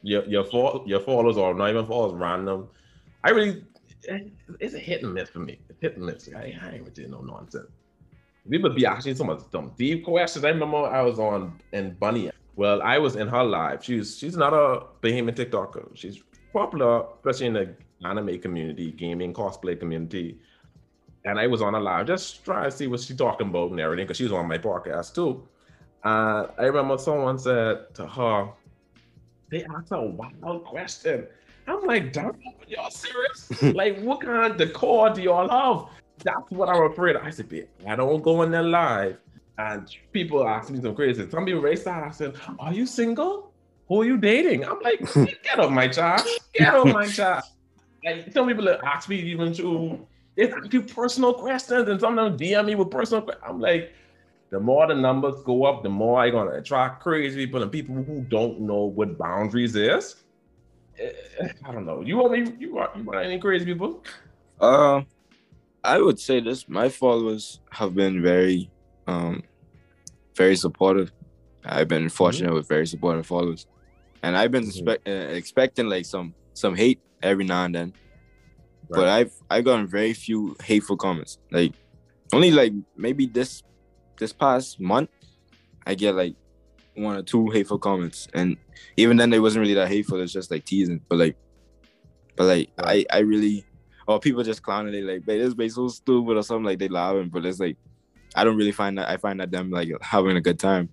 [0.02, 2.68] your your your followers or not even followers random.
[3.24, 3.64] I really
[4.60, 5.58] it's a hit and miss for me.
[5.68, 6.28] It's hit and miss.
[6.34, 7.70] I, I ain't with no nonsense.
[8.48, 10.44] People be asking some of some deep questions.
[10.44, 12.30] I remember I was on in Bunny.
[12.54, 13.84] Well, I was in her live.
[13.84, 15.96] She's she's not a Bahamian TikToker.
[15.96, 20.38] She's popular, especially in the anime community, gaming cosplay community.
[21.24, 23.80] And I was on a live, just trying to see what she's talking about and
[23.80, 25.46] everything, because she was on my podcast too.
[26.04, 28.50] Uh, I remember someone said to her,
[29.50, 31.26] they asked a wild question.
[31.66, 32.33] I'm like, damn,
[32.68, 33.62] y'all serious?
[33.74, 35.88] like, what kind of decor do y'all have?
[36.24, 37.22] That's what I'm afraid of.
[37.22, 39.18] I said, "Bitch, I don't go in there live.
[39.59, 41.29] And people ask me some crazy.
[41.31, 42.02] Some people raised that.
[42.02, 43.52] I said, Are you single?
[43.88, 44.64] Who are you dating?
[44.64, 45.00] I'm like,
[45.42, 46.22] get up, my child.
[46.55, 47.44] Get up, my child.
[48.05, 52.38] Like some people ask me even to they ask you personal questions, and some of
[52.38, 53.44] them DM me with personal questions.
[53.48, 53.92] I'm like,
[54.50, 57.94] the more the numbers go up, the more I gonna attract crazy people and people
[57.94, 60.16] who don't know what boundaries is.
[61.64, 62.02] I don't know.
[62.02, 62.52] You want me?
[62.59, 64.02] You want you want any crazy people?
[64.61, 65.02] Uh,
[65.85, 66.68] I would say this.
[66.68, 68.70] My followers have been very,
[69.06, 69.42] um,
[70.37, 71.12] very supportive.
[71.64, 73.66] I've been fortunate with very supportive followers,
[74.22, 74.68] and I've been Mhm.
[74.68, 77.92] expect, uh, expecting like some some hate every now and then.
[78.88, 81.38] But I've I've gotten very few hateful comments.
[81.50, 81.74] Like
[82.32, 83.62] only like maybe this
[84.18, 85.11] this past month,
[85.87, 86.35] I get like
[86.96, 88.56] one or two hateful comments, and
[88.96, 90.20] even then they wasn't really that hateful.
[90.20, 91.00] It's just like teasing.
[91.09, 91.37] But like,
[92.37, 93.64] but like I I really
[94.06, 96.88] or people just clowning They like, "Babe, this babe so stupid" or something like they
[96.88, 97.28] laughing.
[97.28, 97.76] But it's like
[98.35, 100.88] I don't really find that I find that them like having a good time.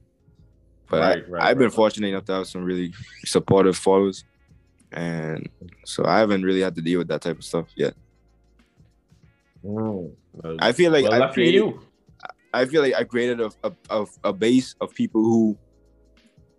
[0.90, 1.76] But Right, I, right, I've been right.
[1.76, 2.94] fortunate enough to have some really
[3.26, 4.26] supportive followers,
[4.92, 5.50] and
[5.86, 7.94] so I haven't really had to deal with that type of stuff yet.
[9.64, 10.12] Mm.
[10.60, 11.82] I feel like well, I created, you.
[12.54, 15.58] I feel like I created a, a, a, a base of people who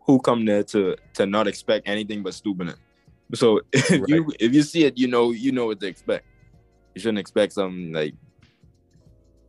[0.04, 2.78] who come there to to not expect anything but stupidness.
[3.34, 4.08] So if Right.
[4.08, 6.26] you if you see it, you know you know what to expect.
[6.94, 8.14] You shouldn't expect something like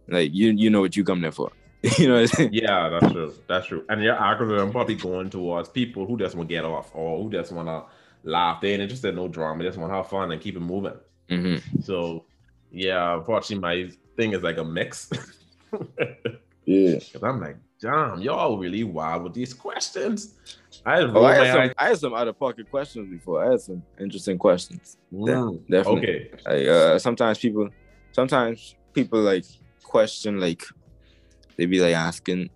[0.07, 1.51] like you you know what you come there for.
[1.99, 2.49] you know what I'm saying?
[2.53, 3.33] Yeah, that's true.
[3.47, 3.85] That's true.
[3.89, 7.29] And your algorithm probably going towards people who just want to get off or who
[7.29, 7.83] just want to
[8.27, 8.59] laugh.
[8.59, 9.61] They ain't interested in no drama.
[9.61, 10.93] They just want to have fun and keep it moving.
[11.29, 11.81] Mm-hmm.
[11.81, 12.25] So,
[12.71, 15.11] yeah, unfortunately, my thing is like a mix.
[16.65, 16.95] Yeah.
[16.95, 20.17] Because I'm like, damn, y'all really wild with these questions.
[20.85, 21.73] I Oh, I had some.
[21.77, 23.45] I had some out of pocket questions before.
[23.45, 24.97] I had some interesting questions.
[25.13, 26.01] Mm, definitely.
[26.01, 26.29] Okay.
[26.45, 27.69] Like uh, sometimes people,
[28.11, 29.45] sometimes people like
[29.83, 30.63] question like
[31.57, 32.49] they be like asking,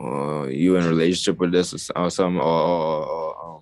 [0.00, 3.60] "Uh, you in a relationship with this or something, or, or, or um,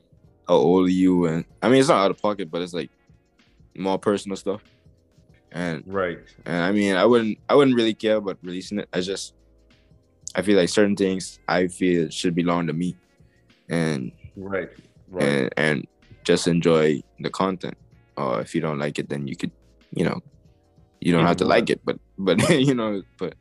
[0.48, 2.90] how old are you?" And I mean, it's not out of pocket, but it's like
[3.76, 4.62] more personal stuff.
[5.53, 6.18] And Right.
[6.46, 8.88] and I mean, I wouldn't I wouldn't really care about releasing it.
[8.92, 9.35] I just
[10.34, 12.96] I feel like certain things I feel should belong to me,
[13.68, 14.70] and Right.
[15.08, 15.24] Right.
[15.24, 15.86] and and
[16.24, 17.76] just enjoy the content.
[18.16, 19.50] Or if you don't like it, then you could
[19.92, 20.20] you know,
[21.00, 22.38] you don't have to like it, but but
[22.68, 23.34] you know, but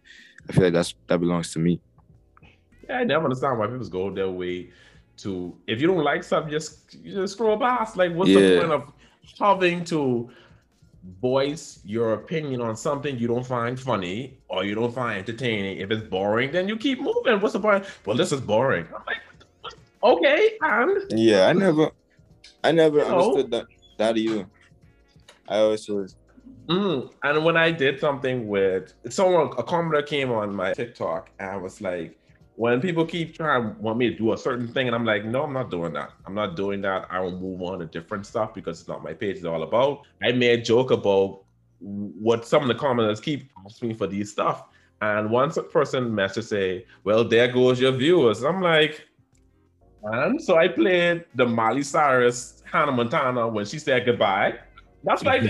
[0.49, 1.80] I feel like that's that belongs to me.
[2.88, 4.71] Yeah, I never understand why people go their way
[5.17, 7.97] to if you don't like something, just you just scroll past.
[7.97, 8.39] Like, what's yeah.
[8.39, 8.93] the point of
[9.38, 10.30] having to
[11.22, 15.78] voice your opinion on something you don't find funny or you don't find entertaining?
[15.78, 17.39] If it's boring, then you keep moving.
[17.39, 17.86] What's the point?
[18.06, 18.86] Well, this is boring.
[18.95, 19.17] I'm like,
[20.04, 21.91] okay, and yeah, I never,
[22.63, 23.67] I never understood know, that
[23.98, 24.45] that either.
[25.48, 26.15] I always was.
[26.67, 31.50] Mm, and when I did something with someone, a commenter came on my TikTok, and
[31.50, 32.18] I was like,
[32.60, 35.43] when people keep trying want me to do a certain thing, and I'm like, no,
[35.43, 36.12] I'm not doing that.
[36.26, 37.08] I'm not doing that.
[37.10, 40.02] I will move on to different stuff because it's not my page is all about.
[40.22, 41.43] I made a joke about
[41.80, 44.65] what some of the commenters keep asking me for these stuff.
[45.00, 48.43] And one person messaged say, Well, there goes your viewers.
[48.43, 49.08] I'm like,
[50.04, 54.60] and so I played the Miley Cyrus Hannah Montana when she said goodbye.
[55.06, 55.43] That's like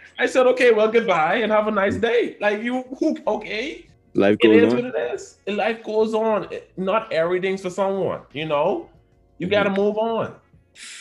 [0.18, 2.38] I said, okay, well, goodbye and have a nice day.
[2.40, 3.85] Like you, who, okay.
[4.16, 4.82] Life goes it is on.
[4.82, 5.38] what it is.
[5.46, 6.48] Life goes on.
[6.76, 8.20] Not everything's for someone.
[8.32, 8.88] You know,
[9.38, 9.52] you mm-hmm.
[9.52, 10.34] got to move on.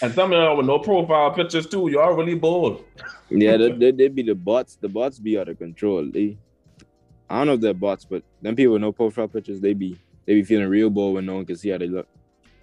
[0.01, 1.89] And some of y'all with no profile pictures too.
[1.89, 2.85] Y'all really bold.
[3.29, 4.77] yeah, they, they, they be the bots.
[4.79, 6.09] The bots be out of control.
[6.09, 6.37] They,
[7.29, 9.99] I don't know if they're bots, but them people with no profile pictures, they be
[10.25, 12.07] they be feeling real bold when no one can see how they look.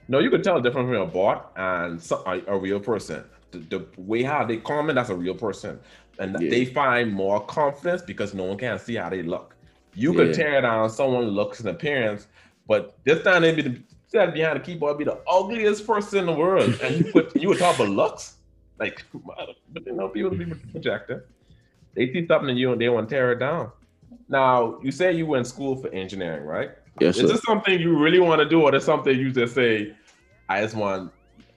[0.08, 3.24] No, you can tell the difference between a bot and a, a real person.
[3.52, 5.78] The, the, way how they comment, that's a real person,
[6.18, 6.48] and yeah.
[6.48, 9.54] they find more confidence because no one can see how they look.
[9.94, 12.26] You could tear down someone looks and appearance,
[12.66, 16.26] but this time they'd be the sat behind the keyboard be the ugliest person in
[16.26, 18.36] the world, and you put you would talk about looks,
[18.78, 19.04] like,
[19.72, 21.22] but you know people be projected.
[21.94, 23.70] They see something in you and they want to tear it down.
[24.28, 26.70] Now you say you went to school for engineering, right?
[27.00, 27.18] Yes.
[27.18, 29.94] Is this something you really want to do, or is something you just say,
[30.48, 31.10] I just want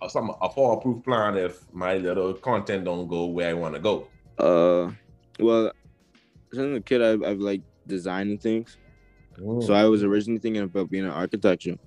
[0.10, 3.82] some a fall proof plan if my little content don't go where I want to
[3.82, 4.08] go?
[4.38, 4.91] Uh,
[5.39, 5.71] well,
[6.54, 8.78] since a kid, I've, I've like designing things.
[9.43, 9.62] Oh.
[9.62, 11.78] So I was originally thinking about being an architecture,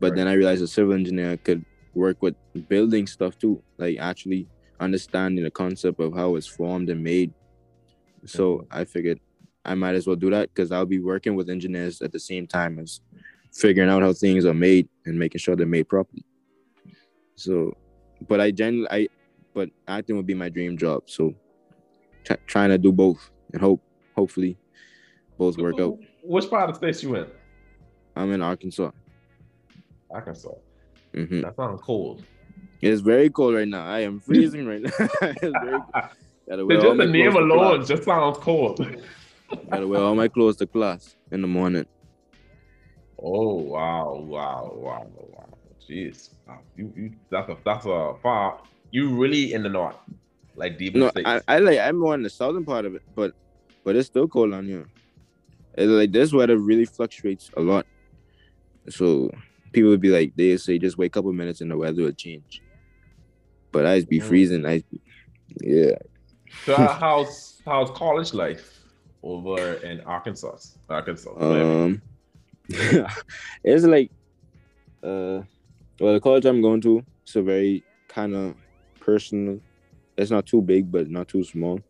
[0.00, 0.16] but right.
[0.16, 2.34] then I realized a civil engineer could work with
[2.68, 4.48] building stuff too, like actually
[4.80, 7.32] understanding the concept of how it's formed and made.
[8.26, 8.66] So.
[8.70, 9.20] I figured
[9.64, 12.46] I might as well do that because I'll be working with engineers at the same
[12.46, 13.00] time as
[13.52, 16.24] figuring out how things are made and making sure they're made properly.
[17.36, 17.76] So,
[18.28, 19.08] but I generally, I,
[19.54, 21.04] but acting would be my dream job.
[21.06, 21.34] So,
[22.24, 23.82] t- trying to do both and hope,
[24.16, 24.58] hopefully,
[25.38, 25.98] both work out.
[26.22, 27.26] Which part of the state you in?
[28.16, 28.90] I'm in Arkansas.
[30.10, 30.50] Arkansas.
[31.14, 31.40] Mm-hmm.
[31.42, 32.24] That sounds cold.
[32.80, 33.86] It's very cold right now.
[33.86, 34.90] I am freezing right now.
[35.22, 35.80] it's very
[36.50, 36.70] cold.
[36.70, 38.78] just the name alone just sounds cold.
[39.70, 41.86] Gotta wear all my clothes to class in the morning.
[43.22, 45.48] Oh wow, wow, wow, wow.
[45.88, 46.30] Jeez.
[46.46, 46.60] Wow.
[46.76, 49.96] You, you that's a that's a far you really in the north.
[50.56, 53.34] Like deep no, I, I like I'm more in the southern part of it, but
[53.84, 54.86] but it's still cold on here.
[55.74, 57.86] It's like this weather really fluctuates a lot.
[58.88, 59.30] So
[59.72, 62.12] people would be like, they say just wait a couple minutes and the weather will
[62.12, 62.62] change.
[63.70, 64.24] But I'd be mm.
[64.24, 64.66] freezing.
[64.66, 64.82] I
[65.60, 65.96] yeah.
[66.64, 68.80] So how's how's college life
[69.22, 70.58] over in Arkansas?
[70.88, 71.34] Arkansas.
[71.38, 72.02] Um,
[72.68, 74.10] it's like,
[75.02, 75.40] uh,
[76.00, 78.56] well, the college I'm going to, it's a very kind of
[79.00, 79.58] personal.
[80.18, 81.80] It's not too big, but not too small.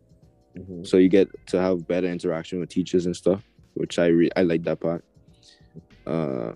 [0.56, 0.84] Mm-hmm.
[0.84, 3.42] So you get to have better interaction with teachers and stuff
[3.74, 5.04] which I re- I like that part.
[6.06, 6.52] Uh,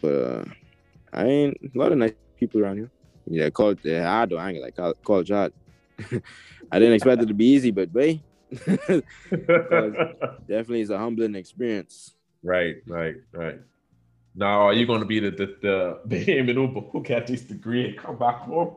[0.00, 0.44] but uh,
[1.12, 2.90] I ain't a lot of nice people around here.
[3.26, 4.38] Yeah, college yeah, hard though.
[4.38, 5.52] I ain't like college hard.
[6.72, 9.02] I didn't expect it to be easy, but wait, definitely
[10.80, 12.14] is a humbling experience.
[12.42, 13.58] Right, right, right.
[14.34, 17.88] Now, are you going to be the the, the Bahamian who, who get this degree
[17.88, 18.76] and come back home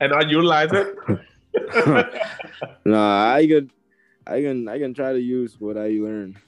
[0.00, 0.96] and not utilize it?
[2.84, 3.70] no, I can,
[4.26, 6.38] I can, I can try to use what I learn.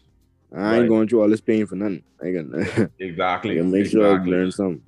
[0.54, 0.78] I right.
[0.78, 2.02] ain't going through all this pain for nothing.
[2.20, 3.52] I can exactly.
[3.52, 3.90] I can make exactly.
[3.90, 4.82] sure I learn something.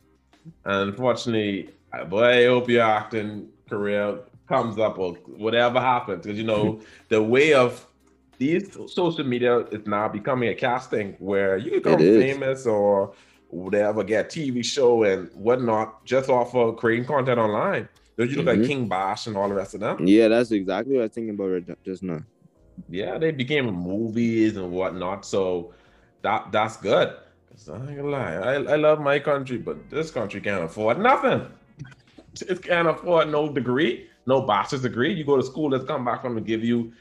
[0.64, 1.70] Unfortunately,
[2.08, 7.22] boy, I hope your acting career comes up or whatever happens, because you know the
[7.22, 7.86] way of
[8.38, 13.14] these social media is now becoming a casting where you become famous or
[13.48, 17.88] whatever, get TV show and whatnot just off of creating content online.
[18.16, 18.60] Don't you look mm-hmm.
[18.60, 20.06] like King Bach and all the rest of them?
[20.06, 22.22] Yeah, that's exactly what I was thinking about just now
[22.88, 25.24] yeah, they became movies and whatnot.
[25.24, 25.74] So
[26.22, 27.16] that that's good.
[27.68, 28.34] I ain't gonna lie.
[28.34, 31.46] I, I love my country, but this country can't afford nothing.
[32.48, 35.12] It can't afford no degree, no bachelor's degree.
[35.12, 36.94] You go to school that's come back from to give you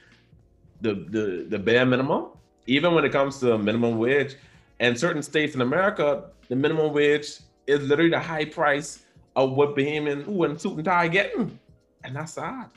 [0.82, 2.32] the, the the bare minimum.
[2.68, 4.36] Even when it comes to minimum wage,
[4.82, 9.04] and certain states in America, the minimum wage is literally the high price
[9.38, 11.58] of what Bahamian who and suit and tie getting,
[12.04, 12.70] and that's sad.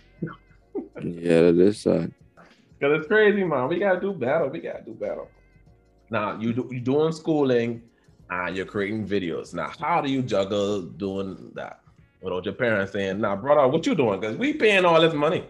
[1.02, 2.12] yeah, that is sad.
[2.84, 3.68] Cause it's crazy, man.
[3.68, 4.46] We gotta do better.
[4.46, 5.24] We gotta do better.
[6.10, 7.80] Now you do you doing schooling
[8.28, 9.54] and you're creating videos.
[9.54, 11.80] Now, how do you juggle doing that
[12.20, 15.44] without your parents saying, "Nah, brother, what you doing?" Because we paying all this money.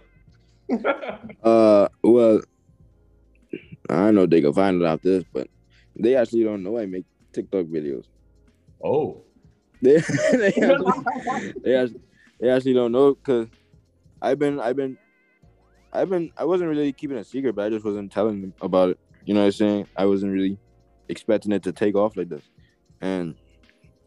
[1.42, 2.40] uh, well,
[3.90, 5.48] I don't know they can find it out this, but
[5.96, 8.04] they actually don't know I make TikTok videos.
[8.80, 9.24] Oh,
[9.82, 12.00] they they, actually, they actually,
[12.38, 13.48] they actually don't know because
[14.22, 14.96] I've been I've been
[15.94, 18.90] I've been I wasn't really keeping a secret, but I just wasn't telling them about
[18.90, 18.98] it.
[19.24, 19.86] You know what I'm saying?
[19.96, 20.58] I wasn't really
[21.08, 22.42] expecting it to take off like this.
[23.00, 23.34] And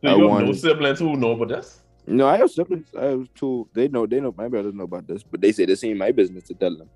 [0.03, 1.81] so you I wanted, no siblings who know about this?
[2.05, 2.87] No, I have siblings.
[2.97, 3.67] I have two.
[3.73, 4.05] They know.
[4.05, 4.33] They know.
[4.37, 6.89] My brothers know about this, but they say this ain't my business to tell them.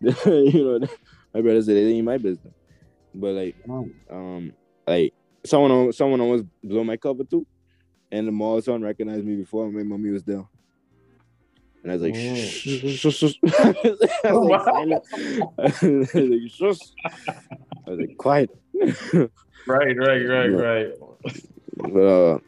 [0.00, 0.86] you know,
[1.34, 2.54] my brother said it ain't my business.
[3.14, 3.56] But like,
[4.10, 4.52] um,
[4.86, 7.46] like someone, someone almost blew my cover too,
[8.10, 10.44] and the mall son recognized me before my mommy was there.
[11.82, 12.34] And I was like, oh.
[12.34, 13.72] shh, shh, shh, I
[15.82, 16.78] was like, shush.
[17.86, 18.50] I was like, quiet.
[19.66, 20.88] right, right, right, right.
[21.76, 22.38] But uh,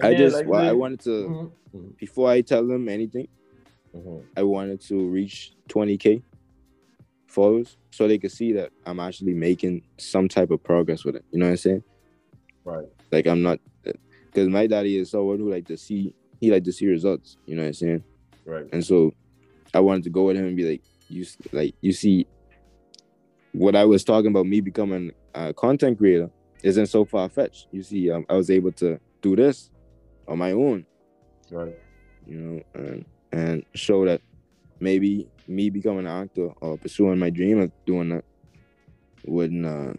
[0.00, 1.88] I yeah, just, like, I wanted to, mm-hmm.
[1.98, 3.28] before I tell them anything,
[3.94, 4.26] mm-hmm.
[4.36, 6.22] I wanted to reach 20K
[7.28, 11.24] followers so they could see that I'm actually making some type of progress with it.
[11.30, 11.82] You know what I'm saying?
[12.64, 12.86] Right.
[13.12, 16.72] Like, I'm not, because my daddy is someone who like to see, he like to
[16.72, 17.36] see results.
[17.44, 18.04] You know what I'm saying?
[18.44, 18.66] Right.
[18.72, 19.12] And so
[19.72, 22.26] I wanted to go with him and be like, you like you see
[23.52, 26.30] what I was talking about me becoming a content creator
[26.62, 27.68] isn't so far fetched.
[27.70, 29.70] You see, um, I was able to do this
[30.26, 30.86] on my own.
[31.50, 31.76] Right.
[32.26, 34.20] You know, and and show that
[34.80, 38.24] maybe me becoming an actor or pursuing my dream of doing that
[39.26, 39.92] wouldn't uh,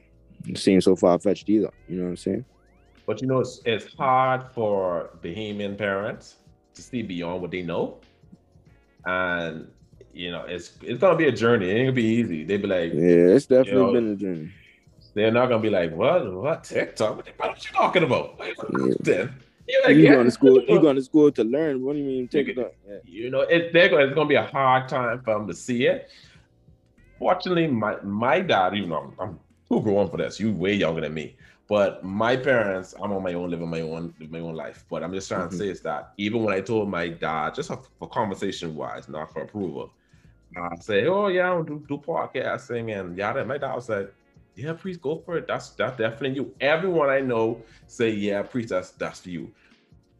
[0.56, 1.72] seem so far fetched either.
[1.88, 2.46] You know what I'm saying?
[3.06, 6.38] But you know, it's, it's hard for Bahamian parents
[6.74, 8.00] to see beyond what they know
[9.06, 9.68] and
[10.13, 11.70] you know it's it's gonna be a journey.
[11.70, 12.44] It ain't gonna be easy.
[12.44, 14.52] They'd be like, yeah, it's definitely you know, been a journey.
[15.13, 17.18] They're not gonna be like, what, what TikTok?
[17.18, 18.39] What, what you talking about?
[19.04, 19.28] Yeah.
[19.68, 20.62] You're like, you yeah, going to school?
[20.62, 21.84] You going to school to learn?
[21.84, 22.74] What do you mean TikTok?
[22.88, 22.98] Yeah.
[23.04, 25.88] You know, it, they're going, it's gonna be a hard time for them to see
[25.88, 26.10] it.
[27.18, 31.02] Fortunately, my my dad, even though I'm, I'm too grown for this, you way younger
[31.02, 31.36] than me.
[31.67, 34.86] But my parents, I'm on my own, living my own, my own life.
[34.89, 35.49] But I'm just trying mm-hmm.
[35.49, 39.34] to say is that even when I told my dad, just for conversation wise, not
[39.34, 39.91] for approval,
[40.56, 44.13] I say, "Oh yeah, I do do podcasting," and yeah, my dad was like,
[44.56, 45.47] "Yeah, please go for it.
[45.47, 49.51] That's that's definitely you." Everyone I know say, "Yeah, please, that's that's for you."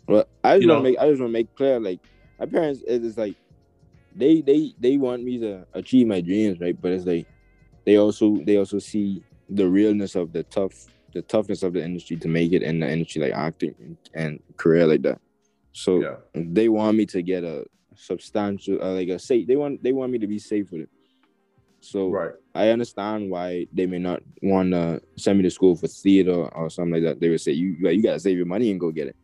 [0.08, 1.99] Well, I just want to make I just want to make clear, like
[2.39, 3.36] my parents, it's like
[4.15, 6.79] they they they want me to achieve my dreams, right?
[6.79, 7.27] But it's like
[7.86, 12.17] they also they also see the realness of the tough the toughness of the industry
[12.17, 15.19] to make it in the industry like acting and career like that.
[15.71, 16.15] So yeah.
[16.34, 19.47] they want me to get a substantial uh, like a safe.
[19.47, 20.89] They want they want me to be safe with it.
[21.80, 22.34] So right.
[22.54, 26.69] I understand why they may not want to send me to school for theater or
[26.69, 27.19] something like that.
[27.21, 29.15] They would say you you gotta save your money and go get it.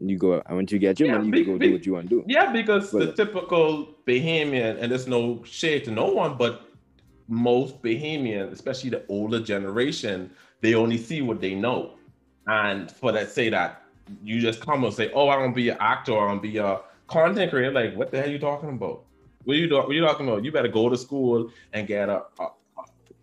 [0.00, 1.72] And You go I want you get your yeah, money, you be, go be, do
[1.72, 2.24] what you want to do.
[2.26, 6.68] Yeah, because but, the typical Bahamian, and there's no shade to no one, but
[7.26, 10.30] most Bahamian, especially the older generation,
[10.62, 11.94] they only see what they know.
[12.46, 13.82] And for that, say that
[14.24, 16.12] you just come and say, "Oh, I want to be an actor.
[16.12, 19.04] I want to be a content creator." Like, what the hell are you talking about?
[19.44, 20.44] What are you, what are you talking about?
[20.44, 22.46] You better go to school and get a, a,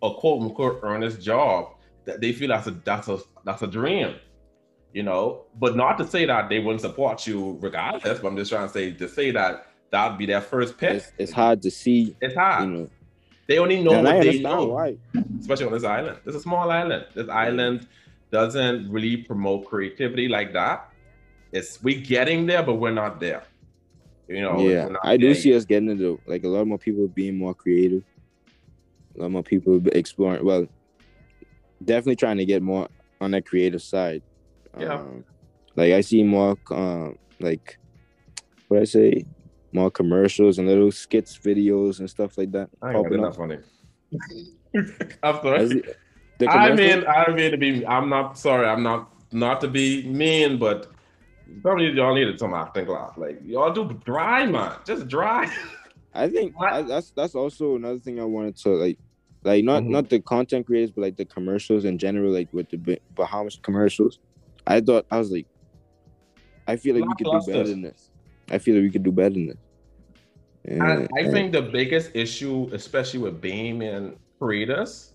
[0.02, 1.74] a quote unquote earnest job
[2.04, 4.16] that they feel that's a that's a that's a dream,
[4.92, 5.44] you know.
[5.58, 8.20] But not to say that they wouldn't support you regardless.
[8.20, 10.96] But I'm just trying to say to say that that'd be their first pick.
[10.96, 12.16] It's, it's hard to see.
[12.20, 12.68] It's hard.
[12.68, 12.90] You know,
[13.50, 14.96] they only know and what they know,
[15.40, 16.18] especially on this island.
[16.24, 17.06] It's a small island.
[17.16, 17.88] This island
[18.30, 20.88] doesn't really promote creativity like that.
[21.50, 23.42] It's we're getting there, but we're not there.
[24.28, 24.60] You know.
[24.60, 28.04] Yeah, I do see us getting into like a lot more people being more creative.
[29.18, 30.44] A lot more people exploring.
[30.44, 30.68] Well,
[31.84, 32.86] definitely trying to get more
[33.20, 34.22] on that creative side.
[34.78, 34.94] Yeah.
[34.94, 35.24] Um,
[35.74, 37.80] like I see more um, like
[38.68, 39.24] what I say
[39.72, 42.70] more commercials and little skits, videos, and stuff like that.
[42.82, 43.58] I ain't that funny.
[45.22, 45.82] I'm sorry.
[46.48, 47.86] I mean, I mean to be.
[47.86, 48.66] I'm not sorry.
[48.66, 50.90] I'm not not to be mean, but
[51.62, 53.16] some of y'all needed some acting class.
[53.16, 54.72] Like y'all do dry, man.
[54.84, 55.52] Just dry.
[56.14, 58.98] I think I, that's that's also another thing I wanted to like,
[59.44, 59.92] like not mm-hmm.
[59.92, 64.18] not the content creators, but like the commercials in general, like with the Bahamas commercials.
[64.66, 65.46] I thought I was like,
[66.66, 68.09] I feel like we could do better than this.
[68.50, 69.56] I feel like we could do better than this.
[70.66, 75.12] And I think the biggest issue, especially with Bahamian creators,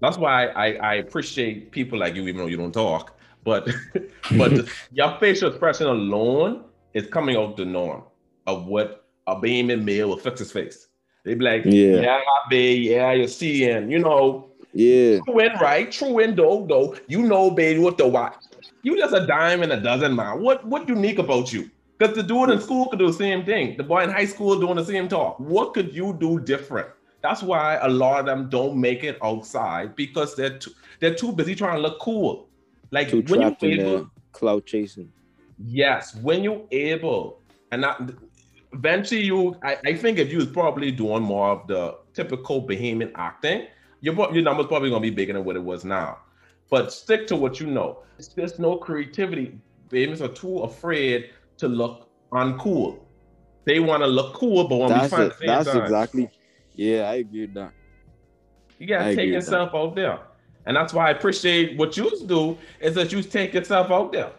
[0.00, 3.16] that's why I, I appreciate people like you, even though you don't talk.
[3.44, 3.68] But
[4.36, 6.64] but your facial expression alone
[6.94, 8.02] is coming out the norm
[8.46, 10.88] of what a Bahamian male will fix his face.
[11.24, 12.00] They be like, Yeah.
[12.00, 12.20] yeah,
[12.50, 15.20] babe, yeah, you're seeing, you know, Yeah.
[15.24, 16.96] true and right, true and dope, though.
[17.06, 18.36] You know, baby, what the what?
[18.82, 20.42] You just a dime and a dozen, man.
[20.42, 21.70] What what unique about you?
[22.02, 23.76] Because the dude in school could do the same thing.
[23.76, 25.38] The boy in high school doing the same talk.
[25.38, 26.88] What could you do different?
[27.20, 31.30] That's why a lot of them don't make it outside because they're too they're too
[31.30, 32.48] busy trying to look cool.
[32.90, 35.12] Like Too when you trapped in able, cloud chasing.
[35.64, 37.40] Yes, when you're able,
[37.70, 38.10] and not
[38.72, 43.12] eventually you, I, I think if you was probably doing more of the typical Bahamian
[43.14, 43.68] acting,
[44.00, 46.18] your your numbers probably gonna be bigger than what it was now.
[46.68, 48.02] But stick to what you know.
[48.34, 49.56] There's no creativity.
[49.88, 51.30] Bahamians are too afraid
[51.62, 52.98] to look uncool.
[53.64, 55.36] They want to look cool, but when we That's find it.
[55.40, 56.28] That's time, exactly.
[56.74, 57.72] Yeah, I agree with that.
[58.78, 60.18] you gotta I take yourself out there.
[60.66, 64.32] And that's why I appreciate what you do is that you take yourself out there.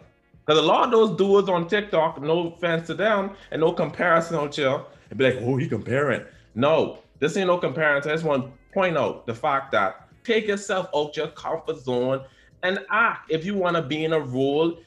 [0.44, 4.36] Because a lot of those dudes on TikTok, no offense to them and no comparison
[4.36, 6.22] out here, and be like, oh, he comparing.
[6.54, 8.10] No, this ain't no comparison.
[8.10, 12.24] I just want to point out the fact that take yourself out your comfort zone
[12.62, 13.30] and act.
[13.30, 14.78] If you want to be in a role,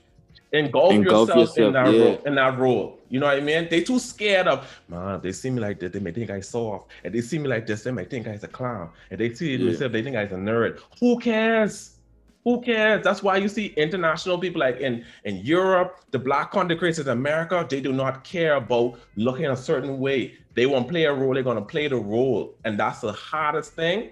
[0.52, 2.02] engulf, Engulf yourself, in that yeah.
[2.04, 2.22] role.
[2.26, 3.68] In that role, you know what I mean?
[3.70, 5.20] They too scared of, man.
[5.22, 7.66] They see me like this, they may think I soft, and they see me like
[7.68, 9.66] this, they may think I's a clown, and they see Yeah.
[9.66, 10.80] themselves, they think I's a nerd.
[11.00, 11.98] Who cares?
[12.44, 13.04] Who cares?
[13.04, 17.68] That's why you see international people like in in Europe, the black creators in America,
[17.70, 20.36] they do not care about looking a certain way.
[20.54, 23.74] They want to play a role, they're gonna play the role, and that's the hardest
[23.74, 24.12] thing.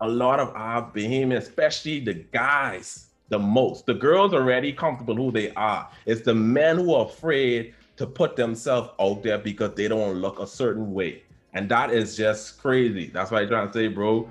[0.00, 3.86] A lot of our Bahamians, especially the guys, the most.
[3.86, 5.88] The girls are already comfortable who they are.
[6.06, 10.38] It's the men who are afraid to put themselves out there because they don't look
[10.38, 11.22] a certain way.
[11.52, 13.10] And that is just crazy.
[13.12, 14.30] That's why I'm trying to say, bro.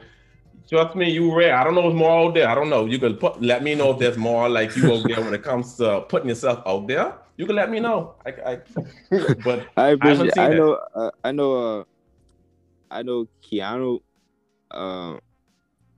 [0.69, 1.55] Trust me, you rare.
[1.55, 2.49] I don't know what's more out there.
[2.49, 2.85] I don't know.
[2.85, 5.41] You can put let me know if there's more like you out there when it
[5.41, 7.13] comes to putting yourself out there.
[7.37, 8.15] You can let me know.
[8.25, 8.59] I, I
[9.45, 10.37] but I appreciate.
[10.37, 10.79] I, know.
[10.93, 11.79] Uh, I know.
[11.79, 11.83] Uh,
[12.91, 14.01] I know Keanu.
[14.69, 15.17] Uh,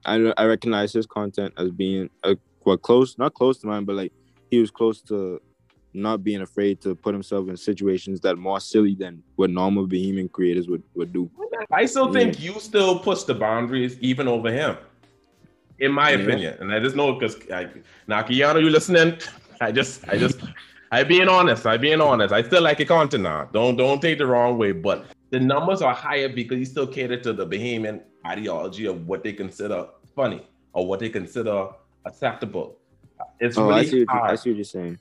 [0.06, 0.34] I know.
[0.38, 2.36] I recognize his content as being uh,
[2.66, 4.14] well close, not close to mine, but like
[4.50, 5.42] he was close to
[5.94, 9.88] not being afraid to put himself in situations that are more silly than what normal
[9.88, 11.30] Bahamian creators would would do.
[11.72, 14.78] I still think you still push the boundaries even over him,
[15.80, 16.20] in my Yeah.
[16.20, 16.58] opinion.
[16.60, 19.18] And I just know because Keanu, you listening?
[19.62, 20.40] I just, I just,
[20.92, 21.66] I being honest.
[21.66, 22.34] I being honest.
[22.34, 23.50] I still like your content now.
[23.52, 24.72] Don't, don't take the wrong way.
[24.72, 29.24] But the numbers are higher because you still cater to the Bahamian ideology of what
[29.24, 31.70] they consider funny or what they consider
[32.06, 32.78] acceptable.
[33.40, 33.90] It's Oh, I see.
[33.92, 34.32] really you, hard.
[34.32, 35.00] I see what you're saying.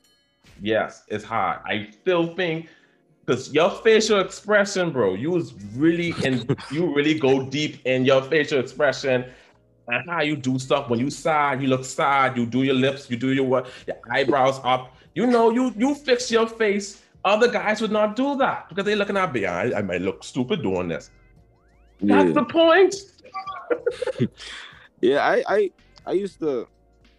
[0.61, 1.61] Yes, it's hard.
[1.65, 2.69] I still think
[3.25, 8.23] because your facial expression, bro, you was really in you really go deep in your
[8.23, 9.25] facial expression
[9.89, 10.89] and how you do stuff.
[10.91, 13.97] When you sad, you look sad, you do your lips, you do your what, your
[14.11, 14.97] eyebrows up.
[15.15, 17.03] You know, you you fix your face.
[17.25, 19.45] Other guys would not do that because they're looking at me.
[19.45, 21.11] I, I might look stupid doing this.
[22.01, 22.95] That's the point.
[25.01, 25.71] Yeah, I, I
[26.07, 26.67] I used to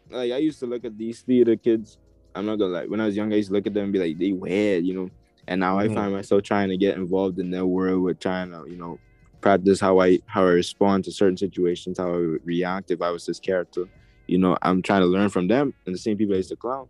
[0.09, 1.97] like I used to look at these theater kids.
[2.35, 2.85] I'm not gonna lie.
[2.85, 4.85] When I was young, I used to look at them and be like, they weird,
[4.85, 5.09] you know.
[5.47, 5.91] And now Mhm.
[5.91, 8.99] I find myself trying to get involved in their world with trying to, you know,
[9.41, 13.09] practice how I how I respond to certain situations, how I would react if I
[13.11, 13.85] was this character.
[14.27, 16.55] You know, I'm trying to learn from them and the same people I used to
[16.55, 16.87] clown.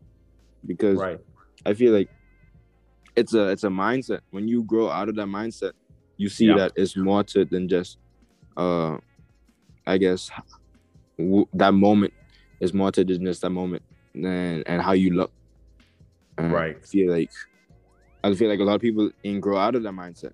[0.66, 1.20] Because Right.
[1.66, 2.10] I feel like
[3.16, 4.22] it's a it's a mindset.
[4.32, 5.72] When you grow out of that mindset,
[6.18, 6.56] you see Yeah.
[6.56, 7.98] that it's more to it than just
[8.58, 8.98] uh
[9.88, 10.30] I guess
[11.18, 12.14] w- that moment
[12.60, 13.84] is more to just that moment
[14.14, 15.32] and and how you look.
[16.38, 16.76] And Right.
[16.78, 17.30] I feel like
[18.24, 20.34] I feel like a lot of people ain't grow out of that mindset.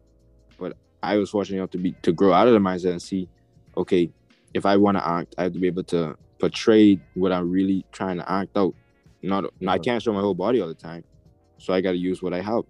[0.57, 3.29] But I was fortunate enough to be to grow out of the mindset and see,
[3.77, 4.09] okay,
[4.53, 7.85] if I want to act, I have to be able to portray what I'm really
[7.91, 8.73] trying to act out.
[9.21, 9.83] Not I Mhm.
[9.83, 11.03] can't show my whole body all the time.
[11.59, 12.63] So I gotta use what I have.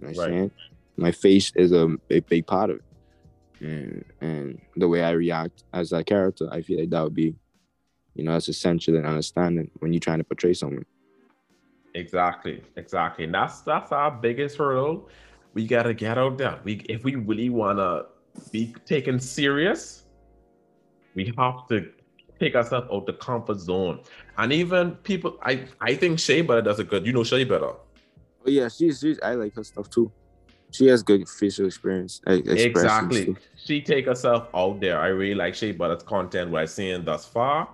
[0.00, 0.14] You know Right.
[0.16, 0.50] saying?
[0.96, 2.82] My face is a, a big part of it.
[3.60, 7.34] And and the way I react as a character, I feel like that would be,
[8.16, 10.84] you know, that's essential in understanding when you're trying to portray someone.
[11.94, 13.24] Exactly, exactly.
[13.24, 15.08] And that's that's our biggest hurdle.
[15.54, 16.58] We gotta get out there.
[16.64, 18.04] We if we really wanna
[18.50, 20.04] be taken serious,
[21.14, 21.90] we have to
[22.38, 24.00] take ourselves out the comfort zone.
[24.36, 27.06] And even people, I I think Shea Butter does it good.
[27.06, 27.72] You know Shea Butter.
[28.46, 30.12] Oh yeah, she's, she's I like her stuff too.
[30.70, 32.20] She has good facial experience.
[32.26, 33.26] Exactly.
[33.26, 33.36] too.
[33.56, 34.98] She take herself out there.
[35.00, 37.68] I really like Shea Butter's content what I've seen thus far.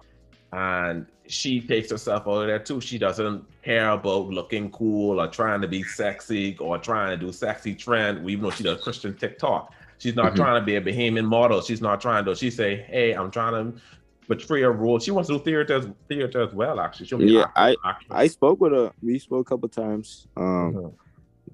[0.52, 2.80] And she takes herself out there too.
[2.80, 7.32] She doesn't care about looking cool or trying to be sexy or trying to do
[7.32, 9.72] sexy trend, even though she does Christian TikTok.
[9.98, 10.36] She's not Mhm.
[10.36, 11.62] trying to be a Bahamian model.
[11.62, 12.34] She's not trying to.
[12.34, 13.80] She say, "Hey, I'm trying to
[14.26, 16.80] portray a role." She wants to do theater as theater as well.
[16.80, 18.08] Actually, she'll be Yeah, actress, actress.
[18.10, 18.92] I spoke with her.
[19.00, 20.26] We spoke a couple times.
[20.36, 20.94] Um, Mhm.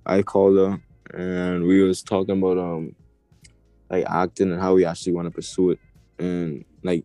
[0.07, 0.81] I called her
[1.15, 2.95] and we was talking about um
[3.91, 5.79] like acting and how we actually want to pursue it,
[6.19, 7.05] and like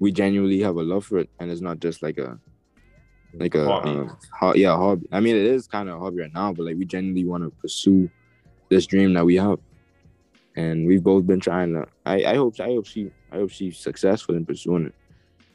[0.00, 2.38] we genuinely have a love for it, and it's not just like a
[3.34, 3.90] like a Hobby.
[3.90, 5.06] Uh, ho- yeah hobby.
[5.12, 7.44] I mean, it is kind of a hobby right now, but like we genuinely want
[7.44, 8.08] to pursue
[8.70, 9.58] this dream that we have,
[10.56, 11.86] and we've both been trying to.
[12.06, 14.94] I I hope I hope she I hope she's successful in pursuing it,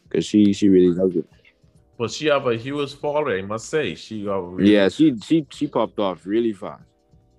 [0.09, 1.25] cause she she really loves it.
[1.97, 3.95] But she have a huge following, I must say.
[3.95, 6.83] She have really, Yeah, she she she popped off really fast.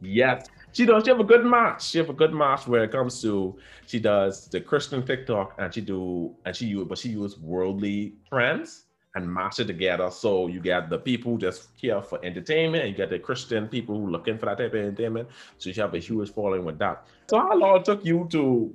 [0.01, 0.47] Yes.
[0.75, 1.05] She does.
[1.05, 1.87] She have a good match.
[1.87, 3.57] She have a good match where it comes to
[3.87, 8.15] she does the Christian TikTok and she do and she use but she use worldly
[8.29, 10.11] trends and mash it together.
[10.11, 14.01] So you get the people just here for entertainment and you get the Christian people
[14.01, 15.29] who looking for that type of entertainment.
[15.59, 17.07] So she have a huge following with that.
[17.29, 18.75] So how long it took you to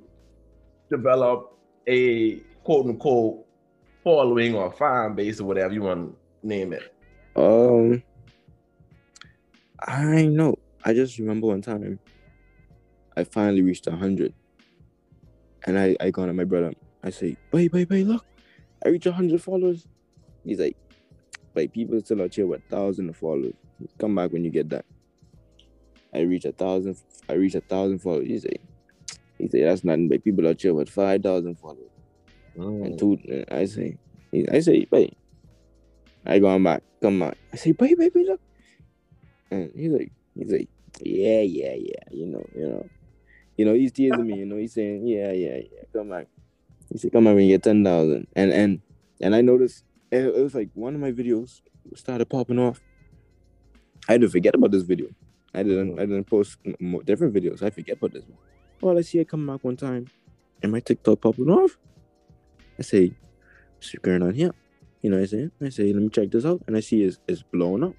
[0.90, 3.46] develop a quote unquote
[4.02, 6.94] following or fan base or whatever you want to name it?
[7.36, 8.02] Um,
[9.86, 10.56] I know.
[10.84, 11.98] I just remember one time,
[13.16, 14.32] I finally reached a hundred,
[15.66, 16.72] and I I gone to my brother.
[17.02, 18.06] I say, "Wait, wait, wait!
[18.06, 18.24] Look,
[18.84, 19.86] I reached a hundred followers."
[20.44, 20.76] He's like,
[21.54, 23.54] "Wait, people still out here with thousand followers.
[23.98, 24.84] Come back when you get that."
[26.14, 26.96] I reach a thousand.
[27.28, 28.26] I reach a thousand followers.
[28.26, 28.56] He say,
[29.38, 30.08] "He say that's nothing.
[30.08, 31.90] But people out here with five thousand followers."
[32.56, 32.96] And oh.
[32.96, 33.96] two, and I say,
[34.50, 35.16] I say, wait.
[36.26, 37.34] I going back, come on.
[37.52, 38.40] I say, wait, wait, look.
[39.50, 40.68] And he's like, he's like,
[41.00, 42.88] yeah, yeah, yeah, you know, you know,
[43.56, 46.26] you know, he's teasing me, you know, he's saying, yeah, yeah, yeah, come back.
[46.90, 48.80] He said, come on, when you get ten thousand, and and
[49.20, 51.60] and I noticed it, it was like one of my videos
[51.94, 52.80] started popping off.
[54.08, 55.08] I had to forget about this video.
[55.54, 57.62] I didn't, I didn't post more different videos.
[57.62, 58.38] I forget about this one.
[58.80, 60.06] Well, I see it come back one time,
[60.62, 61.76] and my TikTok popping off.
[62.78, 63.12] I say,
[63.76, 64.52] what's going on here?
[65.02, 65.50] You know I'm saying?
[65.62, 66.62] I say, let me check this out.
[66.66, 67.94] And I see it's, it's blowing up.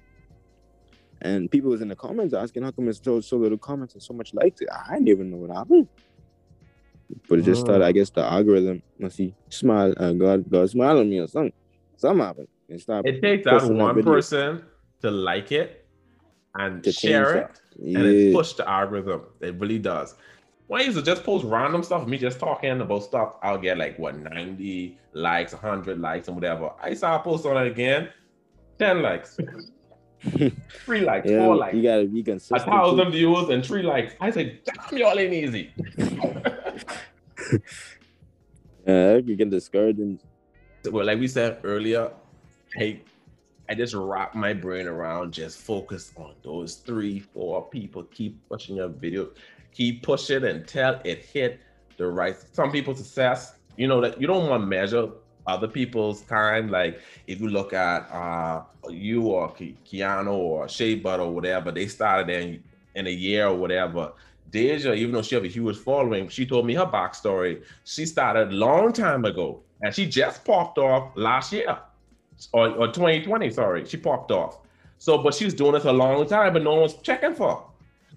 [1.22, 4.02] And people was in the comments asking how come it's so, so little comments and
[4.02, 4.60] so much likes.
[4.88, 5.88] I didn't even know what happened.
[7.28, 10.98] But it just started, I guess the algorithm must see smile, uh, God, God smile
[10.98, 11.52] on me or something.
[11.96, 12.48] Something happened.
[12.68, 14.64] It, started It takes that one video person
[15.02, 15.86] to like it
[16.54, 17.60] and to share it, that.
[17.78, 18.32] and it Yeah.
[18.32, 19.22] push the algorithm.
[19.40, 20.16] It really does.
[20.66, 23.78] When I used to just post random stuff, me just talking about stuff, I'll get
[23.78, 26.70] like what 90 likes, 100 likes, and whatever.
[26.80, 28.08] I saw a post on it again,
[28.78, 29.38] 10 likes,
[30.84, 32.64] three likes, Yeah, four likes, you gotta be a consistent.
[32.64, 32.70] too.
[32.70, 34.14] thousand views, and three likes.
[34.20, 35.72] I said, damn, y'all ain't easy.
[38.86, 40.18] Yeah, you could get discouraging.
[40.90, 42.10] well, like we said earlier,
[42.74, 43.02] hey,
[43.68, 48.02] I just wrap my brain around just focus on those three, four people.
[48.04, 49.30] Keep pushing your video,
[49.72, 51.60] keep pushing until it hit
[51.96, 52.36] the right.
[52.52, 55.10] Some people success, you know, that you don't want to measure
[55.46, 56.70] other people's time.
[56.70, 61.70] Like if you look at uh you or Ke- Keanu or Shea Butter or whatever,
[61.72, 62.62] they started in
[62.94, 64.12] in a year or whatever.
[64.50, 67.62] Deja, even though she have a huge following, she told me her backstory.
[67.84, 71.78] She started a long time ago, and she just popped off last year,
[72.52, 73.50] or, or 2020.
[73.50, 74.58] Sorry, she popped off.
[74.98, 77.50] So, but she was doing this a long time, but no one's checking for.
[77.56, 77.62] her.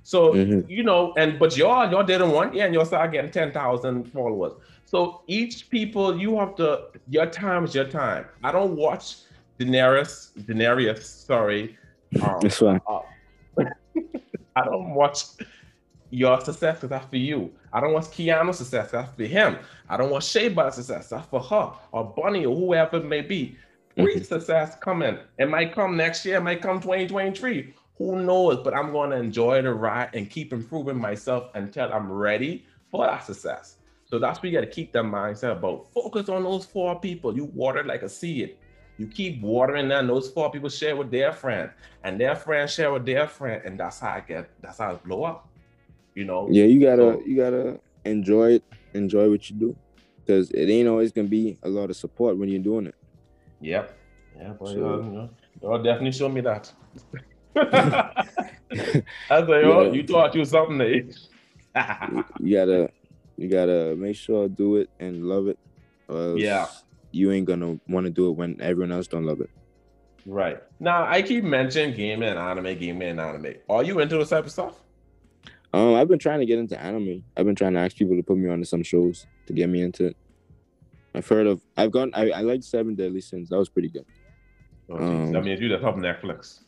[0.03, 0.69] So Mhm.
[0.69, 4.11] you know, and but y'all y'all didn't want, yeah, and y'all start getting ten thousand
[4.11, 4.53] followers.
[4.85, 8.25] So each people, you have to your time is your time.
[8.43, 9.17] I don't watch
[9.59, 11.77] Daenerys, Daenerys, sorry.
[12.21, 12.79] Um, That's fine.
[14.55, 15.23] I don't watch
[16.09, 17.51] your success because that's for you.
[17.73, 19.57] I don't watch Keanu's success, that's for him.
[19.89, 23.21] I don't watch Shea Butter's success, that's for her, or Bunny, or whoever it may
[23.21, 23.57] be.
[23.95, 25.17] Free success coming.
[25.39, 27.73] It might come next year, it might come 2023.
[27.97, 28.59] Who knows?
[28.63, 33.05] But I'm going to enjoy the ride and keep improving myself until I'm ready for
[33.05, 33.77] that success.
[34.15, 35.91] So that's what you got to keep that mindset about.
[35.93, 37.35] Focus on those four people.
[37.35, 38.55] You water like a seed.
[38.97, 40.07] You keep watering them.
[40.07, 41.69] Those four people share with their friend,
[42.05, 44.49] and their friend share with their friend, and that's how I get.
[44.61, 45.49] That's how I blow up.
[46.13, 46.47] You know.
[46.49, 48.63] Yeah, you gotta So- you gotta enjoy it,
[48.93, 49.75] enjoy what you do,
[50.25, 52.95] because it ain't always gonna be a lot of support when you're doing it.
[53.59, 53.97] Yep.
[54.37, 55.29] Yeah, but So- y'all, you know,
[55.61, 56.71] y'all definitely show me that.
[57.57, 58.25] I
[59.45, 59.91] say, yo, Yeah.
[59.91, 61.01] you thought you something, eh?
[62.39, 62.89] You gotta
[63.37, 65.59] you gotta make sure do it and love it,
[66.07, 66.67] or else Yeah.
[67.11, 69.49] you ain't gonna want to do it when everyone else don't love it.
[70.25, 70.57] right.
[70.79, 73.53] Now, I keep mentioning game and anime, game and anime.
[73.69, 74.81] Are you into this type of stuff?
[75.73, 77.23] Um, I've been trying to get into anime.
[77.37, 79.81] I've been trying to ask people to put me onto some shows to get me
[79.83, 80.17] into it.
[81.13, 81.61] I've heard of.
[81.77, 82.11] I've gone.
[82.13, 83.49] I, I liked Seven Deadly Sins.
[83.49, 84.05] That was pretty good.
[84.89, 86.61] Oh, Um, means you just have Netflix.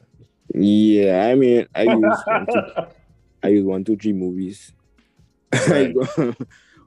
[0.53, 2.61] Yeah, I mean, I use one, two,
[3.43, 4.72] I use one, two, three movies.
[5.70, 5.95] Right.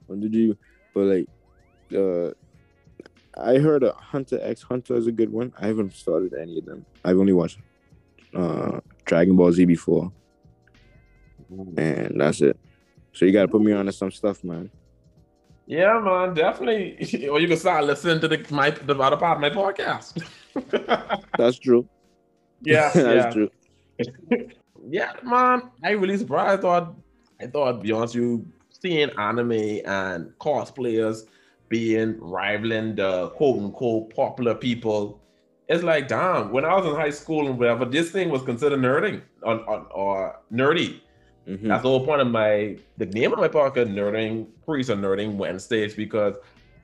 [0.06, 0.56] one, two, three,
[0.94, 1.26] but like,
[1.96, 2.30] uh,
[3.40, 5.52] I heard a Hunter X Hunter is a good one.
[5.58, 6.84] I haven't started any of them.
[7.04, 7.58] I've only watched
[8.34, 10.12] uh Dragon Ball Z before,
[11.76, 12.58] and that's it.
[13.12, 14.70] So you gotta put me on to some stuff, man.
[15.66, 17.28] Yeah, man, definitely.
[17.30, 20.20] Or you can start listening to the my the other part of my podcast.
[21.38, 21.88] That's true.
[22.62, 23.50] Yeah, That's yeah, true.
[24.88, 25.70] yeah, man.
[25.84, 26.58] I really surprised.
[26.58, 26.94] I thought,
[27.40, 31.26] I thought, be honest, you seeing anime and cosplayers
[31.68, 35.20] being rivaling the quote unquote popular people.
[35.68, 36.50] It's like, damn.
[36.50, 39.86] When I was in high school and whatever, this thing was considered nerding on, on
[39.92, 41.00] or nerdy.
[41.48, 41.68] Mhm.
[41.68, 45.36] That's the whole point of my the name of my podcast, Nerding Priest or Nerding
[45.36, 46.34] Wednesdays, because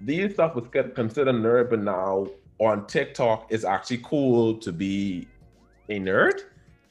[0.00, 2.26] these stuff was considered nerd, but now
[2.58, 5.28] on TikTok, it's actually cool to be
[5.88, 6.40] a nerd.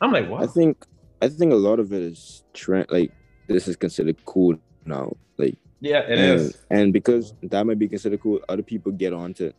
[0.01, 0.43] I'm like, what?
[0.43, 0.85] I think
[1.21, 2.87] I think a lot of it is trend.
[2.89, 3.11] Like
[3.47, 5.15] this is considered cool now.
[5.37, 6.57] Like yeah, it and, is.
[6.69, 9.55] and because that might be considered cool, other people get onto it,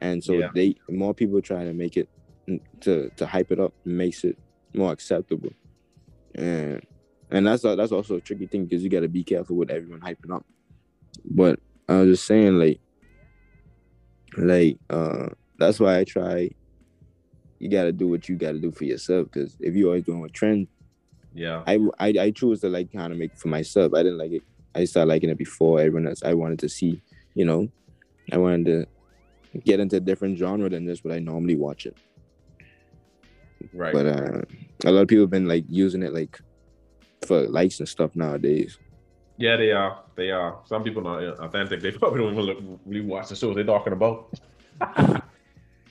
[0.00, 0.50] and so Yeah.
[0.54, 2.08] they more people try to make it
[2.48, 4.38] mm, to to hype it up, makes it
[4.74, 5.50] more acceptable,
[6.34, 6.80] and
[7.30, 9.70] and that's a, that's also a tricky thing because you got to be careful with
[9.70, 10.44] everyone hyping up.
[11.24, 11.58] But
[11.88, 12.80] I was just saying, like,
[14.36, 15.28] like uh,
[15.58, 16.50] that's why I try.
[17.58, 20.04] You got to do what you got to do for yourself because if you're always
[20.04, 20.68] doing a trend,
[21.34, 23.92] Yeah, I I, I chose to like kind of make for myself.
[23.94, 24.42] I didn't like it.
[24.74, 26.22] I started liking it before everyone else.
[26.22, 27.02] I wanted to see,
[27.34, 27.68] you know,
[28.32, 31.96] I wanted to get into a different genre than just what I normally watch it.
[33.72, 33.92] right.
[33.92, 34.42] But uh,
[34.84, 36.40] a lot of people have been like using it like
[37.26, 38.78] for likes and stuff nowadays.
[39.38, 40.02] yeah, they are.
[40.16, 40.60] They are.
[40.66, 41.80] Some people are authentic.
[41.80, 44.30] They probably don't even look, really watch the shows they're talking about.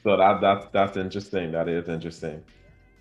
[0.03, 1.51] so that that's that's interesting.
[1.51, 2.43] That is interesting.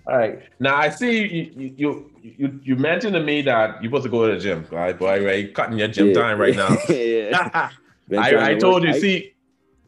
[0.06, 0.40] All right.
[0.58, 4.26] Now I see you you you you, mentioned to me that you're supposed to go
[4.28, 4.98] to the gym, right?
[4.98, 5.54] Boy, right?
[5.54, 6.14] Cutting your gym Yeah.
[6.14, 6.76] time right now.
[6.88, 7.70] yeah.
[8.18, 9.34] I, I to told work- you, I, see,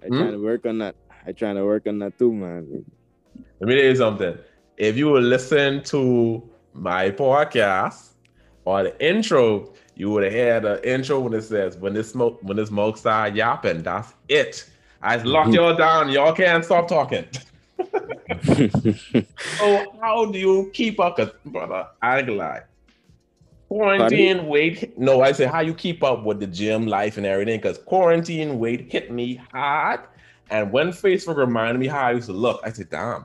[0.02, 0.18] I Hmm?
[0.18, 0.94] trying to work on that.
[1.26, 2.84] I trying to work on that too, man.
[3.60, 4.38] let me tell you something.
[4.76, 8.10] If you would listen to my podcast
[8.64, 12.38] or the intro, you would have had an intro when it says when this smoke
[12.42, 13.82] when this smoke start yapping.
[13.82, 14.68] That's it.
[15.02, 15.54] I locked Mhm.
[15.54, 16.08] y'all down.
[16.10, 17.26] Y'all can't stop talking.
[19.58, 21.18] So how do you keep up?
[21.44, 22.62] Brother, I lie.
[23.68, 24.96] Quarantine weight.
[24.98, 27.60] No, I say how you keep up with the gym life and everything.
[27.60, 30.00] Cause quarantine weight hit me hard.
[30.50, 33.24] And when Facebook reminded me how I used to look, I said, damn,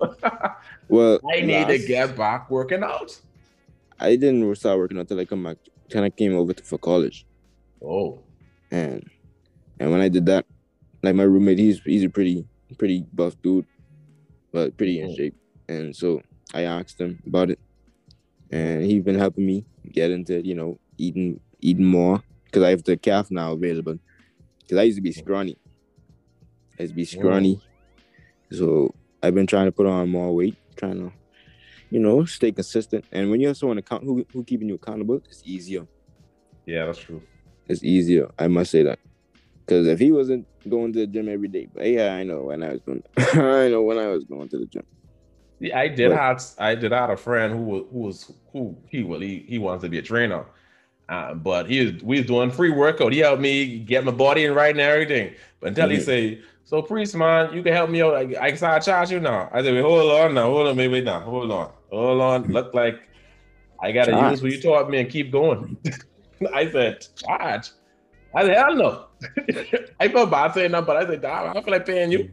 [0.88, 3.18] well, I need to get back working out.
[3.98, 5.56] I didn't start working out until I come back.
[5.90, 7.26] Kind of came over to for college.
[7.82, 8.20] Oh,
[8.70, 9.08] and
[9.80, 10.46] and when I did that,
[11.02, 12.46] like my roommate, he's he's a pretty
[12.76, 13.66] pretty buff dude,
[14.52, 15.16] but pretty in Mhm.
[15.16, 15.34] shape.
[15.68, 16.22] And so
[16.54, 17.58] I asked him about it,
[18.50, 22.84] and he's been helping me get into you know eating eating more because I have
[22.84, 23.98] the calf now available.
[24.60, 25.58] Because I used to be scrawny,
[26.78, 27.60] I used to be scrawny,
[28.52, 31.12] so I've been trying to put on more weight, trying to
[31.90, 33.04] you know stay consistent.
[33.12, 35.86] And when you have someone account who who keeping you accountable, it's easier
[36.66, 37.22] yeah, that's true.
[37.68, 38.30] it's easier.
[38.38, 38.98] I must say that.
[39.68, 42.62] Because if he wasn't going to the gym every day, but yeah, I know when
[42.62, 43.02] I was going.
[43.18, 44.82] I know when I was going to the gym.
[45.60, 48.76] Yeah, I did But- have I did have a friend who was who was who
[48.88, 50.46] he well he he wants to be a trainer.
[51.10, 53.12] Uh, but he was we was doing free workout.
[53.12, 55.34] He helped me get my body in right and everything.
[55.60, 56.02] But until he Mhm.
[56.04, 58.14] say, so priest man, you can help me out.
[58.14, 59.48] I, I can start charge you now.
[59.52, 62.44] I said, wait, hold on now, hold on, wait, wait now, hold on, hold on.
[62.52, 63.00] Look like
[63.82, 64.30] I gotta Charge.
[64.32, 65.76] use what you taught me and keep going.
[66.54, 67.70] I said, charge.
[68.34, 69.06] I said, hell no.
[70.00, 72.30] I felt bad saying that, but I said, damn, I don't feel like paying you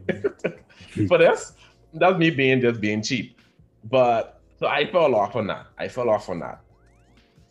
[1.08, 1.52] for this.
[1.94, 3.40] That's me being just being cheap.
[3.84, 5.66] But so I fell off on that.
[5.78, 6.60] I fell off on that.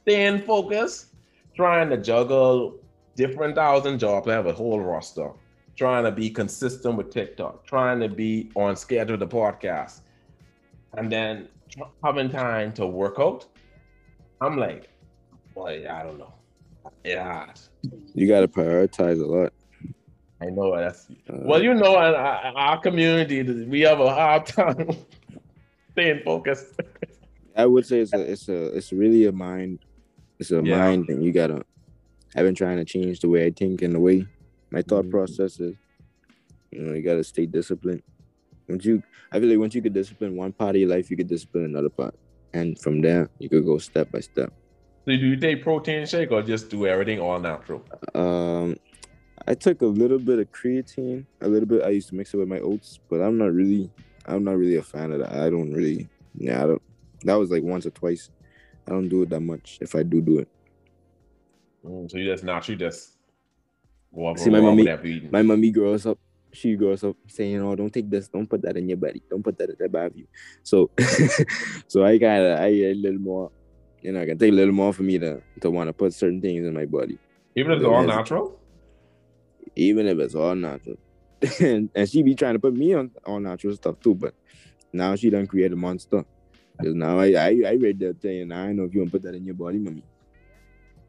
[0.03, 1.15] Staying focused,
[1.55, 2.79] trying to juggle
[3.15, 4.27] different thousand jobs.
[4.27, 5.31] I have a whole roster.
[5.75, 9.99] Trying to be consistent with TikTok, trying to be on schedule with the podcast,
[10.93, 11.49] and then
[12.01, 13.45] having time to work out.
[14.39, 14.87] I'm like,
[15.53, 16.33] boy, I don't know.
[17.03, 17.47] Yeah,
[18.13, 19.53] You got to prioritize a lot.
[20.41, 24.45] I know that's Uh, well, you know, in our, our community, we have a hard
[24.57, 24.89] time
[25.91, 26.79] staying focused.
[27.55, 29.79] I would say it's a, it's a, it's really a mind,
[30.39, 30.77] it's a Yeah.
[30.77, 31.21] mind thing.
[31.21, 31.63] You gotta.
[32.35, 34.27] I've been trying to change the way I think and the way
[34.71, 35.11] my thought Mhm.
[35.11, 35.75] process is.
[36.71, 38.03] You know, you gotta stay disciplined.
[38.67, 41.15] Once you, I feel like once you could discipline one part of your life, you
[41.15, 42.13] could discipline another part,
[42.53, 44.51] and from there you could go step by step.
[45.05, 47.83] So do you take protein shake or just do everything all natural?
[48.15, 48.75] Um,
[49.47, 51.83] I took a little bit of creatine, a little bit.
[51.83, 53.91] I used to mix it with my oats, but I'm not really,
[54.25, 55.31] I'm not really a fan of that.
[55.33, 56.81] I don't really, yeah, I don't.
[57.23, 58.29] That was like once or twice.
[58.87, 59.77] I don't do it that much.
[59.81, 60.47] If I do do it,
[61.85, 63.11] Mm, so you just naturally just
[64.11, 65.29] go up See, my mommy- with that feeding.
[65.31, 66.17] my mommy grows up.
[66.51, 68.27] She grows up saying, "Oh, don't take this.
[68.27, 69.21] Don't put that in your body.
[69.29, 70.25] Don't put that above you."
[70.63, 70.89] So,
[71.87, 73.51] so I gotta, I a little more.
[74.05, 76.13] You know, I can take a little more for me to to want to put
[76.13, 77.17] certain things in my body.
[77.55, 78.59] Even if it's all natural?
[79.75, 80.97] even if it's all natural.
[81.59, 84.33] and, and she be trying to put me on all natural stuff too, but
[84.93, 86.23] now she done create a monster.
[86.79, 89.11] Cause now I I, I read that thing and I don't know if you want
[89.11, 90.03] to put that in your body, mommy.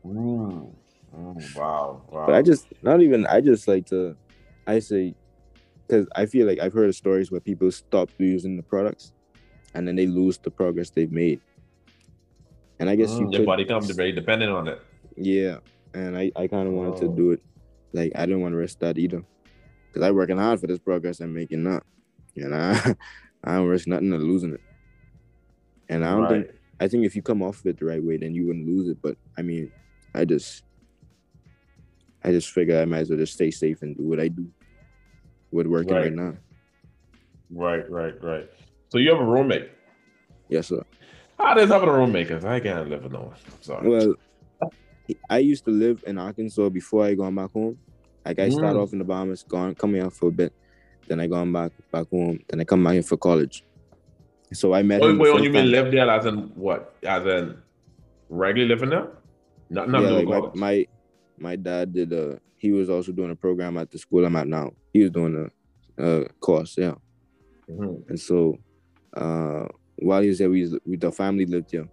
[0.06, 0.74] Mm.
[1.14, 2.26] Mm, wow, wow.
[2.26, 4.16] But I just not even I just like to
[4.66, 5.14] I say
[5.86, 9.12] because I feel like I've heard of stories where people stop using the products
[9.74, 11.40] and then they lose the progress they've made.
[12.78, 14.80] And I guess Mm, you your could, body comes very dependent on it.
[15.16, 15.58] yeah.
[15.94, 17.14] And I, I kind of wanted to Oh.
[17.16, 17.42] do it.
[17.92, 19.22] Like I didn't want to risk that either.
[19.94, 21.80] Cause I working hard for this progress I'm making now.
[22.36, 22.94] And I
[23.44, 24.60] I don't risk nothing of losing it.
[25.88, 26.50] And I don't think
[26.80, 28.88] I think if you come off of it the right way, then you wouldn't lose
[28.88, 28.98] it.
[29.00, 29.72] But I mean,
[30.14, 30.64] I just
[32.22, 34.46] I just figure I might as well just stay safe and do what I do.
[35.50, 36.02] What working Right.
[36.04, 36.36] right now.
[37.50, 38.50] Right, right, right.
[38.90, 39.70] So you have a roommate.
[40.50, 40.82] Yes, sir.
[41.38, 42.12] How does having a?
[42.12, 43.34] Because I can't live alone.
[43.46, 43.88] I'm sorry.
[43.88, 44.14] Well,
[45.30, 47.78] I used to live in Arkansas before I gone back home.
[48.24, 48.82] Like I started Mm.
[48.82, 50.52] off in the Bahamas, gone come here for a bit,
[51.06, 53.62] then I gone back back home, then I come back here for college.
[54.52, 55.18] So I met Wait, him.
[55.18, 56.96] wait, you mean live there as in what?
[57.04, 57.56] As in
[58.28, 59.08] regularly living there?
[59.70, 60.86] Not, not yeah, like my, my
[61.38, 64.48] my dad did a he was also doing a program at the school I'm at
[64.48, 64.72] now.
[64.92, 65.50] He was doing
[65.98, 66.94] a, a course, yeah.
[67.70, 68.08] Mhm.
[68.08, 68.58] And so
[69.16, 69.66] uh
[69.98, 71.88] while he was there, we we the family lived here.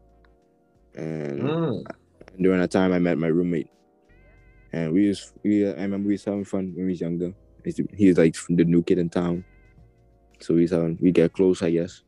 [0.96, 1.84] And Mm.
[2.40, 3.70] during that time I met my roommate.
[4.72, 7.34] And we was we I remember we was having fun when we was younger.
[7.64, 9.46] He's- He was like the new kid in town.
[10.42, 12.04] So we was having we get close, I guess.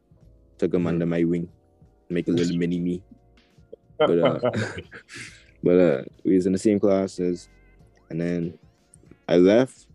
[0.57, 0.87] Took him Mhm.
[0.87, 1.49] under my wing,
[2.09, 3.03] make a little mini me.
[3.99, 4.39] But uh
[5.63, 7.49] but uh we was in the same classes
[8.09, 8.59] and then
[9.27, 9.87] I left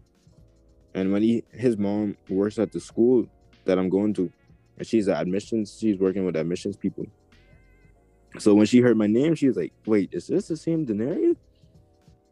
[0.94, 3.26] and when he his mom works at the school
[3.66, 4.32] that I'm going to
[4.80, 7.06] and she's at admissions she's working with admissions people.
[8.38, 11.36] So when she heard my name she was like wait is this the same Denereus?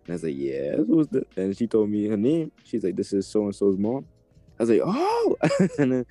[0.04, 2.50] And I was like yeah this was the and she told me her name.
[2.64, 4.06] She's like this is so and so's mom.
[4.58, 5.36] I was like oh!
[5.78, 6.06] And then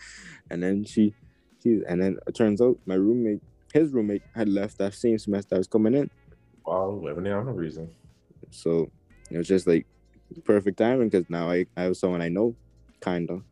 [0.49, 1.13] and then she
[1.61, 3.41] she and then it turns out my roommate
[3.73, 6.09] his roommate had left that same semester I was coming in.
[6.65, 7.89] Wow, living there on a reason.
[8.49, 8.89] so
[9.29, 9.85] it was just like
[10.43, 12.55] perfect timing because now I, I have someone I know,
[13.01, 13.43] kind of,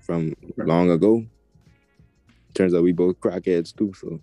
[0.00, 1.24] from long ago.
[2.54, 4.20] Turns out we both crackheads too, so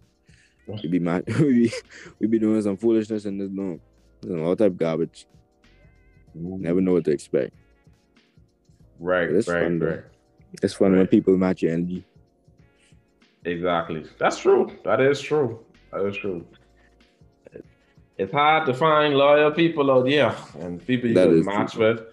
[0.67, 1.23] we be mad.
[1.39, 1.71] we be
[2.19, 3.79] we be doing some foolishness in this dorm,
[4.23, 5.25] Some all type of garbage.
[6.37, 6.59] Mm.
[6.59, 7.53] Never know what to expect.
[8.99, 10.03] Right, It's right, fun, right.
[10.63, 12.05] It's fun when people match your energy.
[13.43, 14.05] Exactly.
[14.17, 14.71] That's true.
[14.83, 15.59] That is true.
[15.91, 16.45] That is true.
[18.17, 21.93] It's hard to find loyal people out there and people you That can match true.
[21.95, 22.03] with.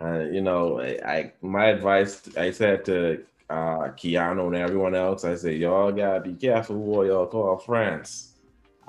[0.00, 5.24] And you know, I, I my advice I said to uh Keanu and everyone else,
[5.24, 8.34] I say y'all gotta be careful who y'all call friends.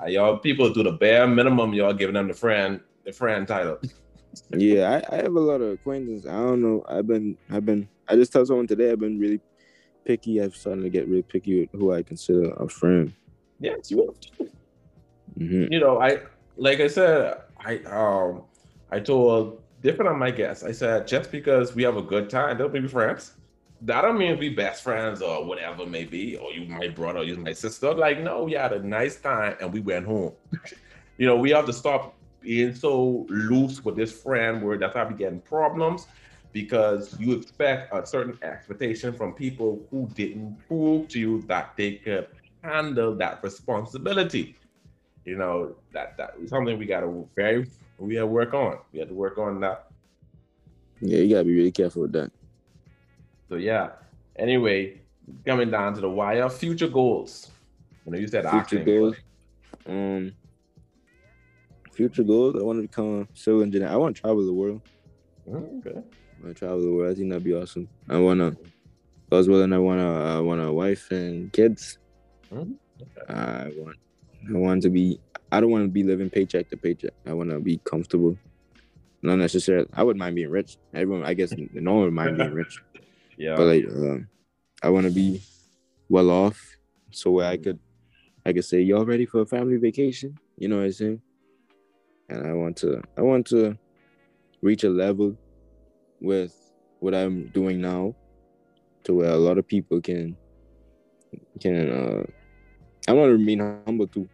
[0.00, 3.78] Uh, y'all people do the bare minimum, y'all giving them the friend the friend title.
[4.52, 6.24] Yeah, I, I have a lot of acquaintances.
[6.24, 6.84] I don't know.
[6.88, 9.40] I've been I've been I just told someone today I've been really
[10.04, 10.40] picky.
[10.40, 13.12] I've started to get really picky with who I consider a friend.
[13.58, 14.14] Yes, you
[15.36, 16.20] hmm you know, I
[16.56, 18.44] like I said, I um
[18.90, 22.58] I told different of my guests, I said just because we have a good time,
[22.58, 23.32] don't be friends.
[23.82, 27.22] That don't mean we best friends or whatever it may be, or you my brother,
[27.22, 27.94] you my sister.
[27.94, 30.32] Like, no, we had a nice time and we went home.
[31.16, 35.06] you know, we have to stop being so loose with this friend where that's how
[35.06, 36.06] we getting problems
[36.52, 41.94] because you expect a certain expectation from people who didn't prove to you that they
[41.94, 42.26] could
[42.62, 44.56] handle that responsibility
[45.24, 47.66] you know that that is something we got to very
[47.98, 49.90] we have to work on we have to work on that
[51.00, 52.30] Yeah, you gotta be really careful with that.
[53.50, 53.90] So yeah
[54.36, 54.98] anyway
[55.44, 57.50] coming down to the wire future goals
[58.06, 59.16] you know you said Future goals.
[59.86, 60.32] Um,
[61.92, 62.56] future goals.
[62.58, 63.88] I want to become a civil engineer.
[63.88, 64.80] I want to travel the world.
[65.48, 67.12] Mm, okay I want to travel the world.
[67.12, 67.88] I think that'd be awesome.
[68.08, 68.48] I wanna.
[68.48, 68.56] If
[69.30, 70.06] well, willing, I want to.
[70.06, 71.98] I want a wife and kids.
[72.52, 72.74] Mhm.
[73.02, 73.32] Okay.
[73.32, 73.96] I want.
[74.48, 75.20] I want to be.
[75.52, 77.12] I don't want to be living paycheck to paycheck.
[77.26, 78.36] I want to be comfortable.
[79.22, 79.88] Not necessarily.
[79.92, 80.78] I wouldn't mind being rich.
[80.94, 82.80] Everyone, I guess, no one would mind being rich.
[83.40, 84.28] Yeah but like um,
[84.82, 85.42] I want to be
[86.08, 86.58] well off,
[87.10, 87.78] so where I could,
[88.44, 90.36] I could say, y'all ready for a family vacation?
[90.56, 91.22] You know what I'm saying?
[92.28, 93.76] And I want to, I want to
[94.62, 95.36] reach a level
[96.20, 96.54] with
[97.00, 98.14] what I'm doing now,
[99.04, 100.36] to where a lot of people can,
[101.60, 101.90] can.
[101.90, 102.24] uh
[103.08, 104.28] I want to remain humble too.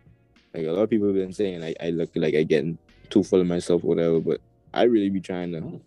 [0.55, 2.79] Like a lot of people have been saying, I, I look like I getting
[3.11, 4.21] too full of myself, or whatever.
[4.21, 4.41] But
[4.73, 5.81] I really be trying to.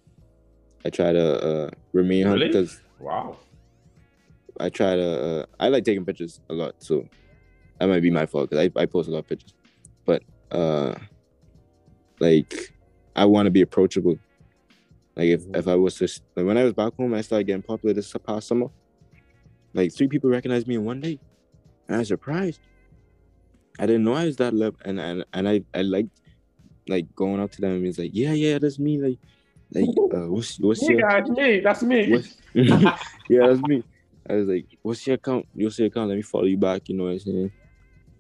[0.86, 2.48] I try to uh, remain humble Really?
[2.52, 3.38] because wow
[4.60, 5.42] I try to.
[5.42, 7.08] Uh, I like taking pictures a lot, so
[7.80, 9.54] that might be my fault because I, I post a lot of pictures.
[10.06, 10.96] But uh,
[12.20, 12.54] like,
[13.16, 14.18] I want to be approachable.
[15.16, 17.62] Like if, if I was to like when I was back home, I started getting
[17.62, 18.68] popular this past summer.
[19.74, 21.20] Like three people recognized me in one day,
[21.88, 22.62] and I was surprised.
[23.80, 26.20] I didn't know I was that level, and and and I I liked
[26.88, 29.00] like going up to them and it's like, yeah, yeah, that's me.
[29.00, 29.20] Like,
[29.74, 31.60] like uh, what's what's You your got me.
[31.60, 32.24] That's me.
[32.54, 33.84] yeah, that's me.
[34.30, 35.46] I was like, what's your account?
[35.54, 36.10] What's your account?
[36.10, 36.88] Let me follow you back.
[36.90, 37.52] You know what I'm saying?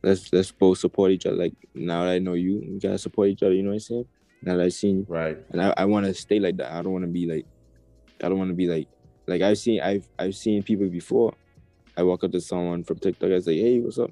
[0.03, 1.35] Let's let's both support each other.
[1.37, 3.53] Like now that I know you, we gotta support each other.
[3.53, 4.05] You know what I'm saying?
[4.41, 5.37] Now that I seen you, Right.
[5.51, 6.71] and I, I want to stay like that.
[6.71, 7.45] I don't want to be like,
[8.23, 8.87] I don't want to be like,
[9.27, 11.33] like I've seen I've I've seen people before.
[11.97, 13.31] I walk up to someone from TikTok.
[13.31, 14.11] I was like, hey, what's up?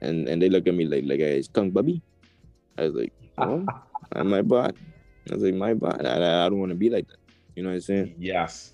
[0.00, 2.02] And and they look at me like like hey, it's Kung Bubby.
[2.76, 3.64] I was like, oh,
[4.12, 4.74] I'm my bot.
[5.28, 6.04] I was like, my bot.
[6.06, 7.18] I, I, don't want to be like that.
[7.54, 8.14] You know what I'm saying?
[8.18, 8.72] Yes.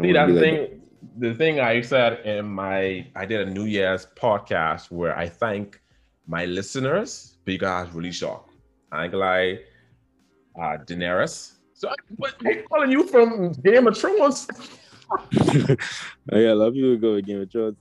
[0.00, 0.80] See, that's the like thing.
[1.18, 5.80] The thing I said in my, I did a New Year's podcast where I thank
[6.26, 7.36] my listeners.
[7.44, 8.54] But guys really shocked.
[8.90, 9.58] I ain't lie,
[10.56, 11.52] uh, Daenerys.
[11.74, 14.48] So I, what, I calling you from Game of Thrones.
[15.10, 15.76] oh,
[16.32, 16.96] yeah, I love you.
[16.96, 17.76] Go with Game of Thrones.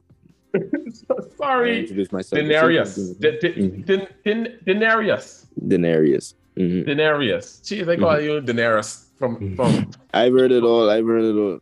[1.37, 2.41] Sorry, introduce myself.
[2.41, 3.19] Daenerys.
[3.19, 3.69] Da- da-.
[3.85, 5.45] Da- Da- Daenerys.
[5.59, 6.33] Daenerys.
[6.55, 7.61] Hmm Daenerys.
[7.61, 8.25] Jeez, they call mm-hmm.
[8.25, 9.55] you Daenerys from mm-hmm.
[9.55, 9.91] from.
[10.13, 10.89] I've heard it all.
[10.89, 11.59] I've heard it all.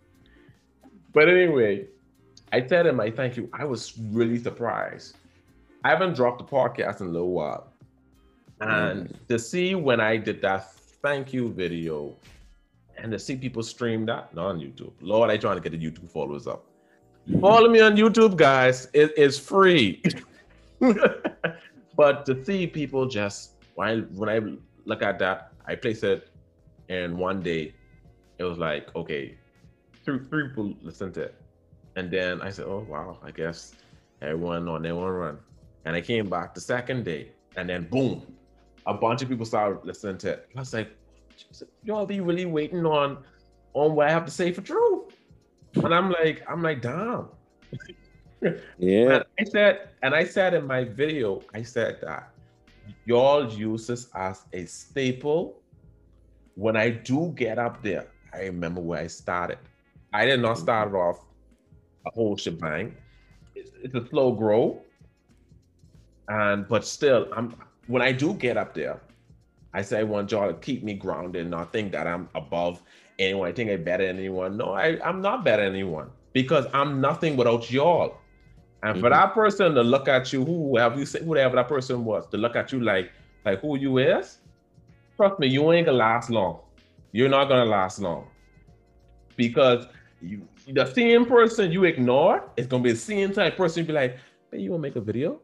[1.13, 1.87] But anyway,
[2.51, 3.49] I tell him I thank you.
[3.53, 5.17] I was really surprised.
[5.83, 7.71] I haven't dropped a podcast in a little while.
[8.59, 9.25] And mm-hmm.
[9.27, 12.15] to see when I did that thank you video
[12.97, 14.93] and to see people stream that not on YouTube.
[15.01, 16.65] Lord, I trying to get the YouTube followers up.
[17.39, 18.87] Follow me on YouTube, guys.
[18.93, 20.03] It is free.
[21.95, 24.39] but to see people just when I when I
[24.85, 26.31] look at that, I place it
[26.91, 27.73] and one day
[28.37, 29.37] it was like, okay,
[30.03, 31.35] three three people listened to it.
[31.95, 33.73] And then I said, Oh wow, I guess
[34.21, 35.37] everyone on their one run.
[35.85, 38.21] And I came back the second day, and then boom,
[38.85, 40.49] a bunch of people started listening to it.
[40.55, 40.95] I was like,
[41.83, 43.23] y'all be really waiting on
[43.73, 45.15] on what I have to say for truth.
[45.75, 47.29] And I'm like, I'm like, damn.
[48.79, 49.17] Yeah.
[49.17, 52.30] And I said, and I said in my video, I said that
[53.05, 55.61] y'all use this as a staple.
[56.55, 59.57] When I do get up there, I remember where I started.
[60.13, 61.25] I did not start off
[62.05, 62.95] a whole shebang.
[63.55, 64.81] It's, it's a slow grow.
[66.27, 67.55] And but still, I'm
[67.87, 69.01] when I do get up there,
[69.73, 72.81] I say I want y'all to keep me grounded, and not think that I'm above
[73.19, 73.47] anyone.
[73.47, 74.57] I think I'm better than anyone.
[74.57, 78.17] No, I, I'm not better than anyone because I'm nothing without y'all.
[78.83, 79.11] And for Mhm.
[79.11, 82.55] that person to look at you, whoever you say, whoever that person was, to look
[82.55, 83.11] at you like
[83.45, 84.39] like who you is,
[85.15, 86.59] trust me, you ain't gonna last long.
[87.11, 88.27] You're not gonna last long
[89.35, 89.85] because
[90.21, 93.81] you the same person you ignore is gonna be the same type person.
[93.83, 94.17] You be like,
[94.51, 95.39] hey, you wanna make a video?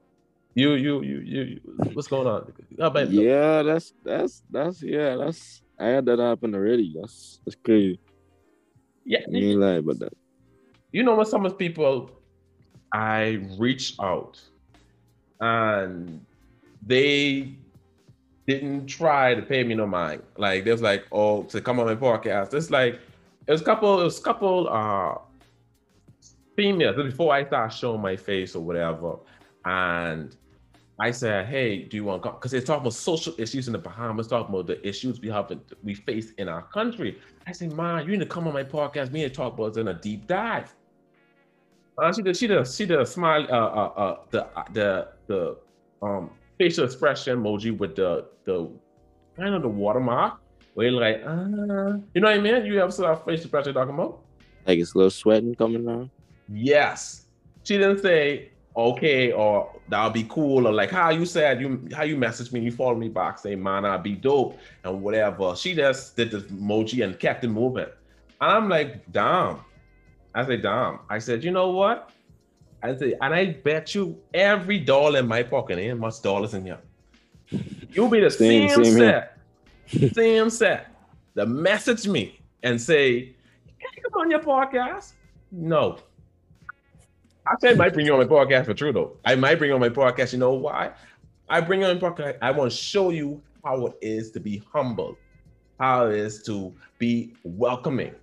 [0.55, 1.59] You you you you, you
[1.93, 2.51] what's going on?
[2.93, 6.95] Yeah, that's that's that's yeah, that's I had that happen already.
[6.99, 7.99] That's that's crazy.
[9.05, 9.19] yeah.
[9.27, 10.13] You ain't lie about that.
[10.91, 12.09] you know when some of people
[12.93, 14.39] I reached out
[15.39, 16.25] and
[16.85, 17.53] they
[18.47, 20.23] didn't try to pay me no mind.
[20.37, 22.53] Like they was like, oh, to come on my podcast.
[22.53, 22.99] It's like
[23.45, 25.15] it was couple, it was a couple uh
[26.55, 29.17] females before I start showing my face or whatever.
[29.65, 30.35] And
[30.99, 32.37] I said, hey, do you want to come?
[32.37, 35.51] Because they're talking about social issues in the Bahamas, talking about the issues we have
[35.83, 37.19] we face in our country.
[37.45, 39.11] I said, Ma, you need to come on my podcast.
[39.11, 40.73] Me and talk about it in a deep dive.
[41.97, 42.37] Uh, she did.
[42.37, 42.67] She did.
[42.67, 43.47] She did a smile.
[43.49, 45.57] Uh, uh, uh, the the the
[46.01, 46.29] um
[46.59, 48.69] facial expression emoji with the the
[49.35, 50.39] kind of the watermark.
[50.73, 52.65] Where you're like, ah, you know what I mean?
[52.65, 54.19] You have that facial expression talking about?
[54.67, 56.11] Like it's a little sweating coming down.
[56.49, 57.25] Yes.
[57.63, 62.03] She didn't say okay or that'll be cool or like how you said you how
[62.03, 65.55] you messaged me, you follow me back saying man I'll be dope and whatever.
[65.55, 67.87] She just did the emoji and kept it moving.
[68.39, 69.61] And I'm like, damn.
[70.37, 70.99] I said, damn.
[71.09, 72.11] I said, you know what?
[72.83, 76.63] I said, and I bet you every dollar in my pocket ain't much dollars in
[76.63, 76.77] here.
[77.89, 80.13] You'll be the Same- same, same set.
[80.13, 80.87] same set.
[81.33, 83.33] The message me and say,
[83.79, 85.13] Can you come on your podcast?
[85.51, 85.97] No.
[87.47, 89.17] I said I might bring you on my podcast for true though.
[89.25, 90.33] I might bring you on my podcast.
[90.33, 90.91] You know why?
[91.49, 92.37] I bring you on my podcast.
[92.43, 95.17] I want to show you how it is to be humble,
[95.79, 98.13] how it is to be welcoming.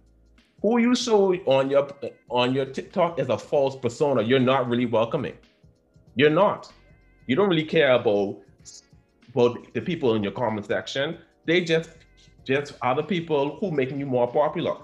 [0.64, 1.86] Who you show on your
[2.30, 4.22] on your TikTok is a false persona.
[4.22, 5.34] You're not really welcoming.
[6.14, 6.72] You're not.
[7.26, 8.38] You don't really care about
[9.28, 11.18] about the people in your comment section.
[11.44, 11.90] They just
[12.44, 14.76] just other people who making you more popular.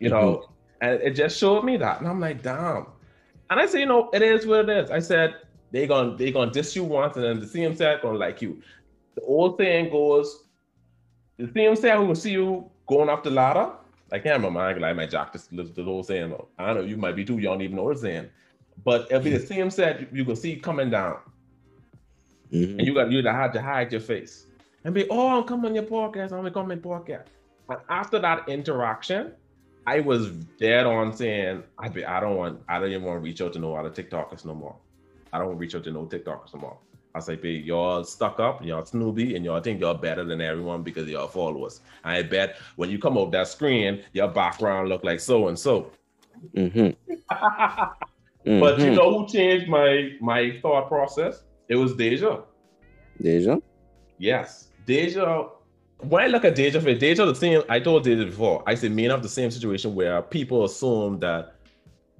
[0.00, 0.86] You know, mm-hmm.
[0.86, 2.86] and it just showed me that, and I'm like, damn.
[3.50, 4.90] And I said, you know, it is what it is.
[4.90, 5.34] I said
[5.72, 8.62] they gonna they gonna diss you once, and then the CM set gonna like you.
[9.14, 10.44] The old saying goes,
[11.36, 13.72] the CM set who will see you going up the ladder.
[14.12, 14.60] I can't remember.
[14.60, 16.34] I like my jack this the whole saying.
[16.58, 16.82] I don't know.
[16.82, 18.28] You might be too young to even know what it's saying,
[18.84, 21.18] but it'll be the same set you can see coming down,
[22.52, 22.78] Mhm.
[22.78, 24.46] and you got you had to hide your face
[24.84, 26.32] and be, oh, I'm coming on your podcast.
[26.32, 27.26] I'm coming podcast.
[27.68, 29.32] And after that interaction,
[29.88, 30.30] I was
[30.60, 33.52] dead on saying, I be, I don't want, I don't even want to reach out
[33.54, 34.76] to no other TikTokers no more.
[35.32, 36.78] I don't reach out to no TikTokers no more.
[37.16, 40.82] I say, be y'all stuck up, y'all snoopy, and y'all think y'all better than everyone
[40.82, 41.80] because y'all followers.
[42.04, 45.90] I bet when you come off that screen, your background look like so and so.
[46.54, 46.94] But
[48.78, 48.94] you Mhm.
[48.94, 51.42] know who changed my my thought process?
[51.68, 52.42] It was Deja.
[53.20, 53.58] Deja.
[54.18, 55.48] Yes, Deja.
[56.00, 57.62] When I look at Deja, for Deja, the same.
[57.70, 58.62] I told Deja before.
[58.66, 61.54] I said, me and have the same situation where people assume that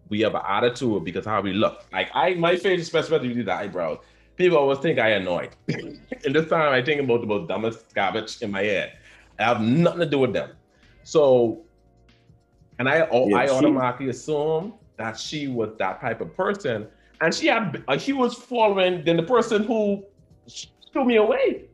[0.09, 1.85] we have an attitude because how we look.
[1.93, 3.99] Like I, my face, especially with the eyebrows.
[4.37, 5.51] People always think I annoyed.
[5.69, 8.93] and this time, I think about the most dumbest garbage in my head.
[9.39, 10.51] I have nothing to do with them.
[11.05, 11.63] So,
[12.79, 16.87] and I, oh, Yeah, I she- automatically assume that she was that type of person,
[17.21, 20.05] and she had uh, she was following then the person who
[20.93, 21.65] threw me away.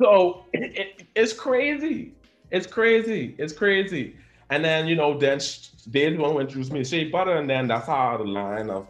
[0.00, 2.14] So it, it- it's crazy.
[2.50, 3.34] It's crazy.
[3.38, 4.16] It's crazy.
[4.50, 5.38] And then you know, then
[5.86, 8.70] they the one who introduced me to Shea Butter, and then that's how the line
[8.70, 8.88] of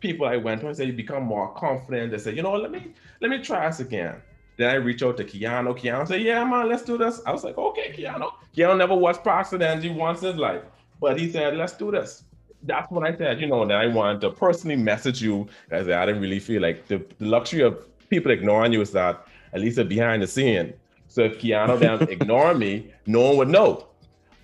[0.00, 2.12] people I went to and say you become more confident.
[2.12, 4.16] They say, you know, let me let me try this again.
[4.56, 5.78] Then I reach out to Keanu.
[5.78, 7.20] Keanu say, yeah, man, let's do this.
[7.24, 8.32] I was like, okay, Keanu.
[8.56, 10.62] Keanu never watched and Angie once in his life,
[11.00, 12.24] but he said, let's do this.
[12.64, 15.46] That's when I said, you know, that I wanted to personally message you.
[15.70, 18.90] I said, I didn't really feel like the, the luxury of people ignoring you is
[18.92, 20.74] that at least they're behind the scene.
[21.06, 23.86] So if Keanu then ignore me, no one would know.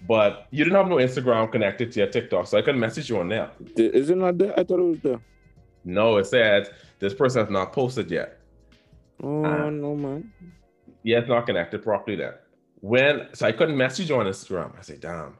[0.06, 3.18] But you didn't have no Instagram connected to your TikTok, so I couldn't message you
[3.18, 3.50] on there.
[3.76, 4.52] Th- Is it not there?
[4.52, 5.18] I thought it was there.
[5.84, 8.40] No, it says this person has not posted yet.
[9.22, 10.32] Oh Uh, no, man.
[11.02, 12.34] Yeah, it's not connected properly then.
[12.80, 14.76] When so I couldn't message you on Instagram.
[14.78, 15.38] I said, damn.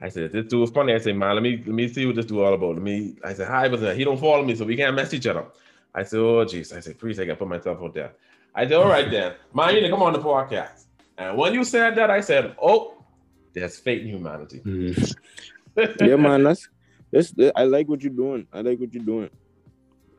[0.00, 0.92] I said, this dude was funny.
[0.92, 2.74] I said, man, let me let me see what this dude all about.
[2.74, 5.26] Let me I said, hi, but he don't follow me, so we can't mess each
[5.26, 5.46] other.
[5.94, 6.74] I said, oh jeez.
[6.74, 8.12] I said, please, I gotta put myself out there.
[8.54, 9.34] I said, all right then.
[9.54, 10.84] Man, you need to come on the podcast.
[11.18, 13.02] And when you said that, I said, oh,
[13.54, 14.60] there's fate in humanity.
[16.00, 16.42] yeah, man.
[16.42, 16.68] That's
[17.10, 17.32] that's.
[17.54, 18.46] I like what you're doing.
[18.52, 19.30] I like what you're doing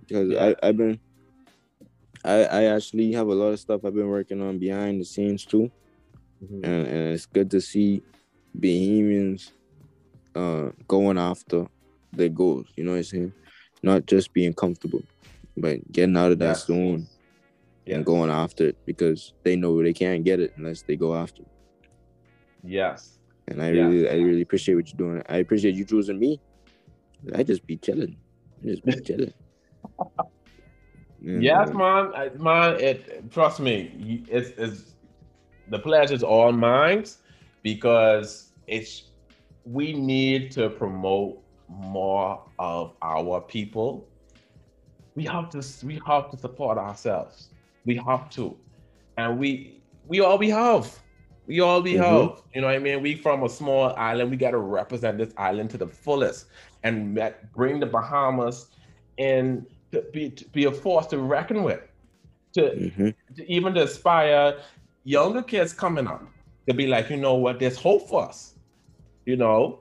[0.08, 0.54] because Yeah.
[0.62, 1.00] I I've been.
[2.26, 5.46] I I actually have a lot of stuff I've been working on behind the scenes
[5.46, 5.70] too,
[6.44, 6.64] Mhm.
[6.64, 8.02] and, and it's good to see
[8.58, 9.52] Bahamians
[10.36, 11.68] uh going after
[12.12, 12.68] their goals.
[12.76, 13.34] You know what I'm saying?
[13.84, 15.04] Not just being comfortable,
[15.56, 16.66] but getting out of that Yes.
[16.66, 17.08] zone
[17.86, 17.98] Yeah.
[17.98, 21.44] and going after it because they know they can't get it unless they go after
[21.44, 21.52] it.
[22.64, 23.20] Yes.
[23.48, 23.88] And I Yeah.
[23.88, 25.22] really, I really appreciate what you're doing.
[25.30, 26.42] I appreciate you choosing me.
[27.34, 28.18] I just be chilling.
[28.64, 29.34] I just be chilling.
[31.20, 31.74] Yeah, Yes, man.
[31.74, 32.12] man.
[32.16, 34.96] I, man, it trust me, it's, it's
[35.68, 37.06] the pleasure's all mine
[37.64, 39.12] because it's
[39.64, 44.10] we need to promote more of our people.
[45.16, 47.50] We have to we have to support ourselves.
[47.86, 48.58] We have to,
[49.18, 50.98] and we we all we have.
[51.48, 51.96] We all we Mhm.
[51.96, 52.42] have.
[52.54, 53.02] You know what I mean?
[53.02, 54.32] We from a small island.
[54.32, 56.48] We got to represent this island to the fullest
[56.84, 58.68] and met- bring the Bahamas
[59.18, 61.82] in to be to be a force to reckon with.
[62.54, 63.14] To, Mhm.
[63.36, 64.58] to even to inspire
[65.04, 66.24] younger kids coming up
[66.68, 68.56] to be like, you know what, there's hope for us.
[69.26, 69.80] You know,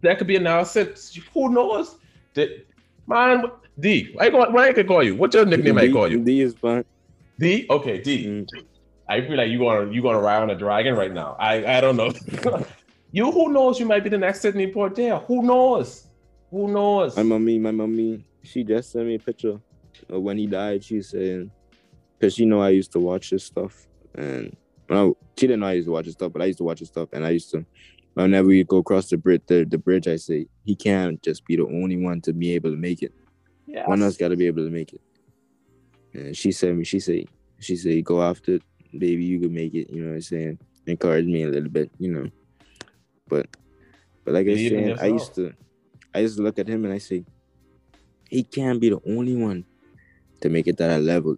[0.00, 1.14] there could be an analysis.
[1.32, 1.96] Who knows?
[2.34, 2.66] Did,
[3.06, 3.44] man,
[3.78, 5.14] D, why, why I could call you?
[5.14, 6.22] What's your nickname I D- call you?
[6.24, 6.84] D is fine.
[7.38, 7.66] D?
[7.70, 8.26] Okay, D.
[8.26, 8.48] Mm.
[9.08, 11.36] I feel like you're gonna you're gonna ride on a dragon right now.
[11.38, 12.10] I I don't know.
[13.12, 13.78] you who knows?
[13.78, 15.22] You might be the next Sidney Poitier.
[15.26, 16.06] Who knows?
[16.50, 17.16] Who knows?
[17.16, 19.60] My mommy, my mommy, she just sent me a picture
[20.08, 20.84] of when he died.
[20.84, 21.50] She saying,
[22.18, 24.56] because she know I used to watch his stuff, and
[24.88, 26.78] well, she didn't know I used to watch his stuff, but I used to watch
[26.78, 27.64] his stuff, and I used to.
[28.14, 31.56] Whenever we go across the bridge, the, the bridge, I say he can't just be
[31.56, 33.12] the only one to be able to make it.
[33.66, 33.88] yes.
[33.88, 35.00] One else got to be able to make it.
[36.12, 37.24] And she said me, she said,
[37.58, 39.90] she said, go after it, baby, you can make it.
[39.90, 40.58] You know what I'm saying?
[40.86, 42.30] Encourage me a little bit, you know.
[43.26, 43.48] But,
[44.24, 45.52] but like I Believe in said, I used to,
[46.14, 47.24] I used to look at him and I say,
[48.28, 49.64] he can't be the only one
[50.40, 51.36] to make it to that level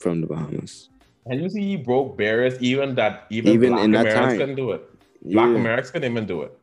[0.00, 0.88] from the Bahamas.
[1.26, 4.38] And you see, he broke barriers, even that even, Even black in that Americans time.
[4.38, 4.82] couldn't do it.
[5.32, 5.56] Black Yeah.
[5.56, 6.58] Americans couldn't even do it.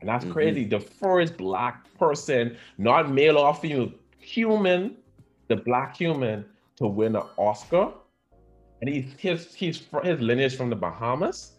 [0.00, 0.32] And that's Mhm.
[0.32, 0.64] crazy.
[0.64, 4.96] The first black person, not male or female, human,
[5.48, 6.44] the black human
[6.76, 7.92] to win an Oscar.
[8.80, 11.52] And he's his he's his lineage from the Bahamas.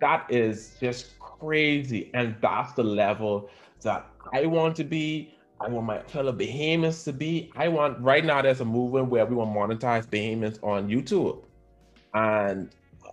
[0.00, 2.10] That is just crazy.
[2.14, 3.48] And that's the level
[3.82, 5.34] that I want to be.
[5.60, 7.50] I want my fellow Bahamians to be.
[7.56, 11.42] I want right now there's a movement where we want monetize Bahamians on YouTube.
[12.14, 12.70] And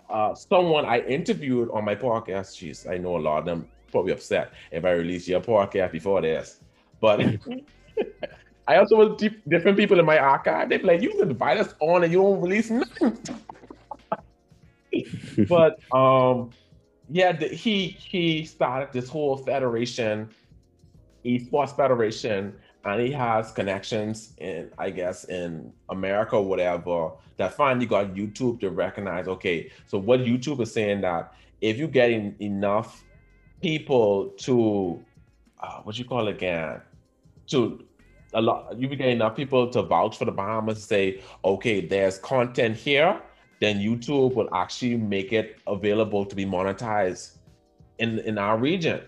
[0.09, 2.57] uh, someone I interviewed on my podcast.
[2.57, 6.21] Jeez, I know a lot of them probably upset if I release your podcast before
[6.21, 6.59] this,
[7.01, 7.21] but
[8.67, 10.69] I also was deep, different people in my archive.
[10.69, 13.17] They be like, "You invite us on and you don't release nothing."
[15.49, 16.51] but um,
[17.09, 20.29] yeah, the, he he started this whole federation,
[21.25, 22.53] esports federation,
[22.83, 27.11] and he has connections in, I guess, in America or whatever.
[27.37, 29.27] That finally got YouTube to recognize.
[29.27, 33.03] Okay, so what YouTube is saying that if you get enough
[33.61, 35.03] people to,
[35.59, 36.81] uh, what you call it again,
[37.47, 37.83] to
[38.33, 42.75] a lot, you getting enough people to vouch for the Bahamas, say, okay, there's content
[42.75, 43.21] here
[43.59, 47.37] then YouTube will actually make it available to be monetized
[47.99, 49.01] in in our region.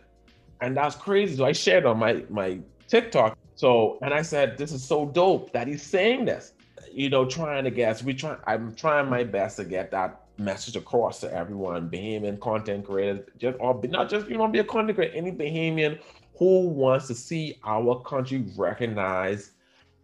[0.62, 1.38] And that's crazy.
[1.38, 3.38] So I shared on my my TikTok.
[3.56, 6.54] So and I said, this is so dope that he's saying this.
[6.92, 8.04] You know, trying to guess.
[8.04, 8.38] We try.
[8.48, 11.90] I'm trying my best to get that message across to everyone.
[11.90, 16.00] Bahamian content creators, just or not just you know be a content creator, any Bahamian
[16.38, 19.52] who wants to see our country recognized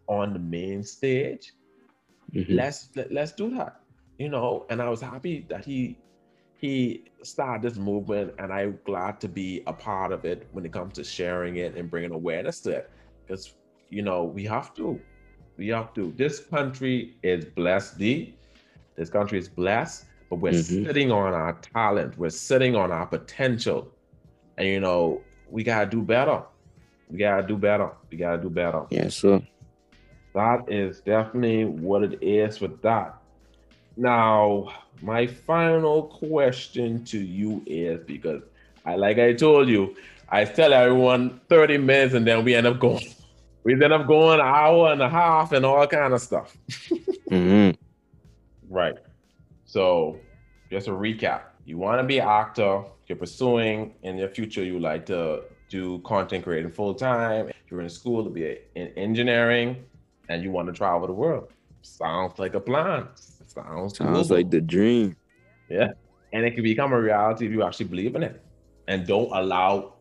[0.07, 1.53] on the main stage.
[2.33, 2.53] Mm-hmm.
[2.53, 3.83] Let's let, let's do that
[4.17, 5.97] you know, and I was happy that he
[6.63, 10.71] he started this movement, and I'm glad to be a part of it when it
[10.71, 12.89] comes to sharing it and bringing awareness to it,
[13.27, 13.55] because
[13.89, 14.97] you know we have to,
[15.57, 16.13] we have to.
[16.15, 18.37] This country is blessed, D.
[18.95, 20.85] This country is blessed, but we're mm-hmm.
[20.85, 23.91] sitting on our talent, we're sitting on our potential,
[24.57, 26.43] and you know we gotta do better.
[27.09, 27.91] We gotta do better.
[28.09, 28.85] We gotta do better.
[28.89, 29.41] Yeah, sure.
[30.33, 33.17] That is definitely what it is with that.
[33.95, 38.41] Now, my final question to you is because
[38.85, 39.95] I like I told you,
[40.29, 43.05] I tell everyone 30 minutes and then we end up going.
[43.63, 46.57] We end up going an hour and a half and all kind of stuff.
[47.29, 47.71] mm-hmm.
[48.69, 48.95] Right.
[49.65, 50.19] So
[50.69, 51.43] just a recap.
[51.65, 55.99] You want to be an actor, you're pursuing in your future, you like to do
[55.99, 59.85] content creating full time, you're in school to be in engineering,
[60.29, 61.49] and you want to travel the world.
[61.83, 63.07] Sounds like a plan.
[63.53, 65.15] Sounds, Sounds like the dream.
[65.69, 65.91] Yeah.
[66.31, 68.41] And it can become a reality if you actually believe in it.
[68.87, 69.93] And don't allow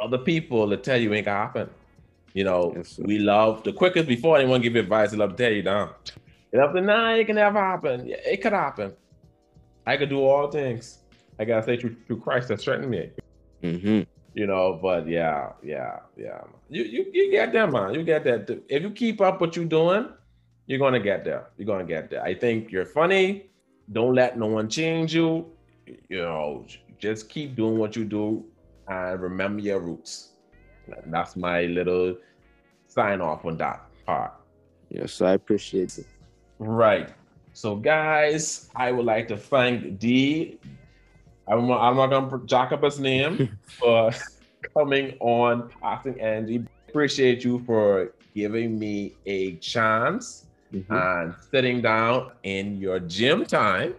[0.00, 1.70] other people to tell you it ain't gonna happen.
[2.32, 5.36] You know, yes, we love the quickest before anyone give you advice, they love to
[5.36, 5.90] tell you down.
[6.52, 8.06] You love to nah, it can never happen.
[8.06, 8.92] Yeah, it could happen.
[9.86, 10.98] I could do all things.
[11.38, 13.10] I gotta say through, through Christ that strengthened me.
[13.62, 14.00] Mm-hmm.
[14.34, 16.42] You know, but yeah, yeah, yeah.
[16.68, 17.94] You you you get that, man.
[17.94, 18.62] You get that.
[18.68, 20.08] If you keep up what you're doing,
[20.66, 21.50] you're gonna get there.
[21.56, 22.22] You're gonna get there.
[22.22, 23.50] I think you're funny.
[23.92, 25.46] Don't let no one change you.
[26.08, 26.66] You know,
[26.98, 28.44] just keep doing what you do
[28.88, 30.30] and remember your roots.
[30.86, 32.16] And that's my little
[32.86, 34.32] sign off on that part.
[34.88, 36.06] Yes, I appreciate it.
[36.58, 37.10] Right.
[37.52, 40.58] So, guys, I would like to thank D.
[41.46, 44.10] I'm, I'm not gonna jack up his name for
[44.74, 46.64] coming on, Passing Energy.
[46.88, 50.92] Appreciate you for giving me a chance mm-hmm.
[50.92, 53.94] and sitting down in your gym time.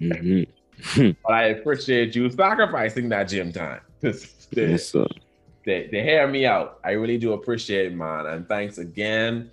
[0.00, 1.10] Mm-hmm.
[1.24, 3.80] but I appreciate you sacrificing that gym time.
[4.00, 4.12] they,
[4.52, 4.92] yes,
[5.64, 6.78] they, they hear me out.
[6.84, 8.26] I really do appreciate it, man.
[8.26, 9.50] And thanks again.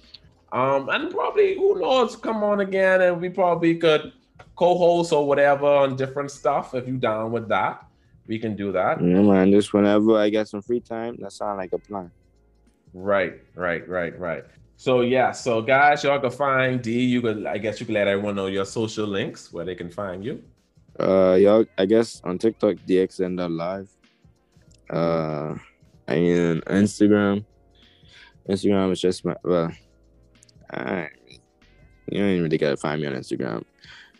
[0.51, 4.13] Um, and probably who knows, come on again and we probably could
[4.55, 7.85] co-host or whatever on different stuff if you down with that.
[8.27, 9.03] We can do that.
[9.03, 9.52] Yeah, man.
[9.52, 12.10] Just whenever I get some free time, that sounds like a plan.
[12.94, 14.45] Right, right, right, right.
[14.77, 17.03] So yeah, so guys, y'all can find D.
[17.06, 19.89] You could, I guess, you can let everyone know your social links where they can
[19.89, 20.43] find you.
[20.99, 23.89] Uh, y'all, I guess on TikTok, DXN live.
[24.89, 25.56] Uh,
[26.07, 27.45] and Instagram.
[28.47, 29.72] Instagram is just my well.
[30.72, 31.10] I,
[32.11, 33.64] you don't even really gotta find me on Instagram.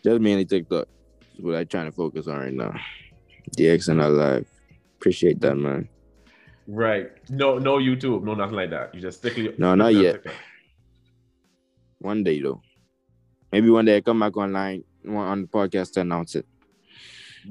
[0.02, 0.88] Just mainly TikTok.
[1.36, 2.74] Is what I'm trying to focus on right now.
[3.56, 4.46] DXN live.
[4.98, 5.88] Appreciate that, man.
[6.66, 7.10] Right.
[7.30, 8.94] No, no YouTube, no nothing like that.
[8.94, 9.54] You just strictly.
[9.58, 10.24] No, not yet.
[11.98, 12.60] One day though.
[13.52, 16.46] Maybe one day I come back online on the podcast to announce it.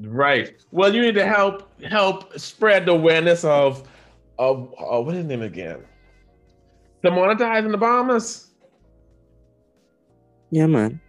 [0.00, 0.54] Right.
[0.70, 3.88] Well, you need to help help spread the awareness of
[4.38, 5.82] of uh, what is his name again?
[7.02, 8.50] The monetizing the bombers.
[10.50, 11.00] Yeah, man.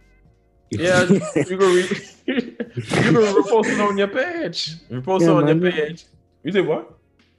[0.70, 1.88] Yeah, you can re-
[2.26, 2.42] you
[2.82, 4.76] can repost it on your page.
[4.88, 5.62] Repost yeah, it on man.
[5.62, 6.06] your page.
[6.42, 6.97] You say what?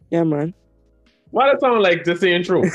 [0.09, 0.53] Yeah, man.
[1.31, 2.63] Why does sound like this ain't true?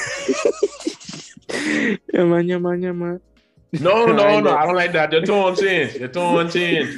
[2.12, 3.20] yeah, man, yeah, man, yeah, man.
[3.80, 4.56] No, no, no.
[4.56, 5.10] I don't like that.
[5.10, 5.94] The tone change.
[5.94, 6.94] The tone change.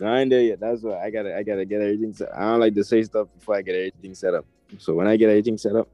[0.00, 0.60] No, I ain't there yet.
[0.60, 2.34] That's why I gotta I gotta get everything set.
[2.34, 4.46] I don't like to say stuff before I get everything set up.
[4.78, 5.88] So when I get everything set up,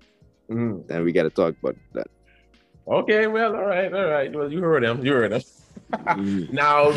[0.51, 0.87] mm.
[0.87, 2.07] then we gotta talk about that.
[2.87, 4.33] Okay, well, all right, all right.
[4.33, 5.05] Well, you heard him.
[5.05, 5.43] You heard him.
[5.91, 6.53] Mm.
[6.53, 6.93] now,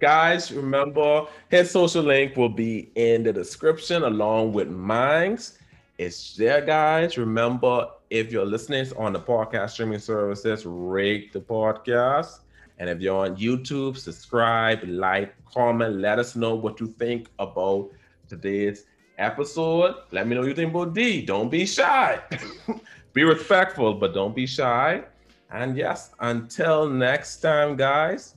[0.00, 5.58] guys, remember his social link will be in the description along with mine's.
[5.98, 7.18] It's there, guys.
[7.18, 12.40] Remember, if you're listening on the podcast streaming services, rate the podcast.
[12.78, 17.90] And if you're on YouTube, subscribe, like, comment, let us know what you think about
[18.26, 18.86] today's
[19.18, 19.94] episode.
[20.10, 21.24] Let me know you think about D.
[21.24, 22.20] Don't be shy.
[23.12, 25.04] be respectful, but don't be shy.
[25.50, 28.34] And yes, until next time, guys,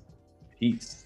[0.59, 1.04] peace.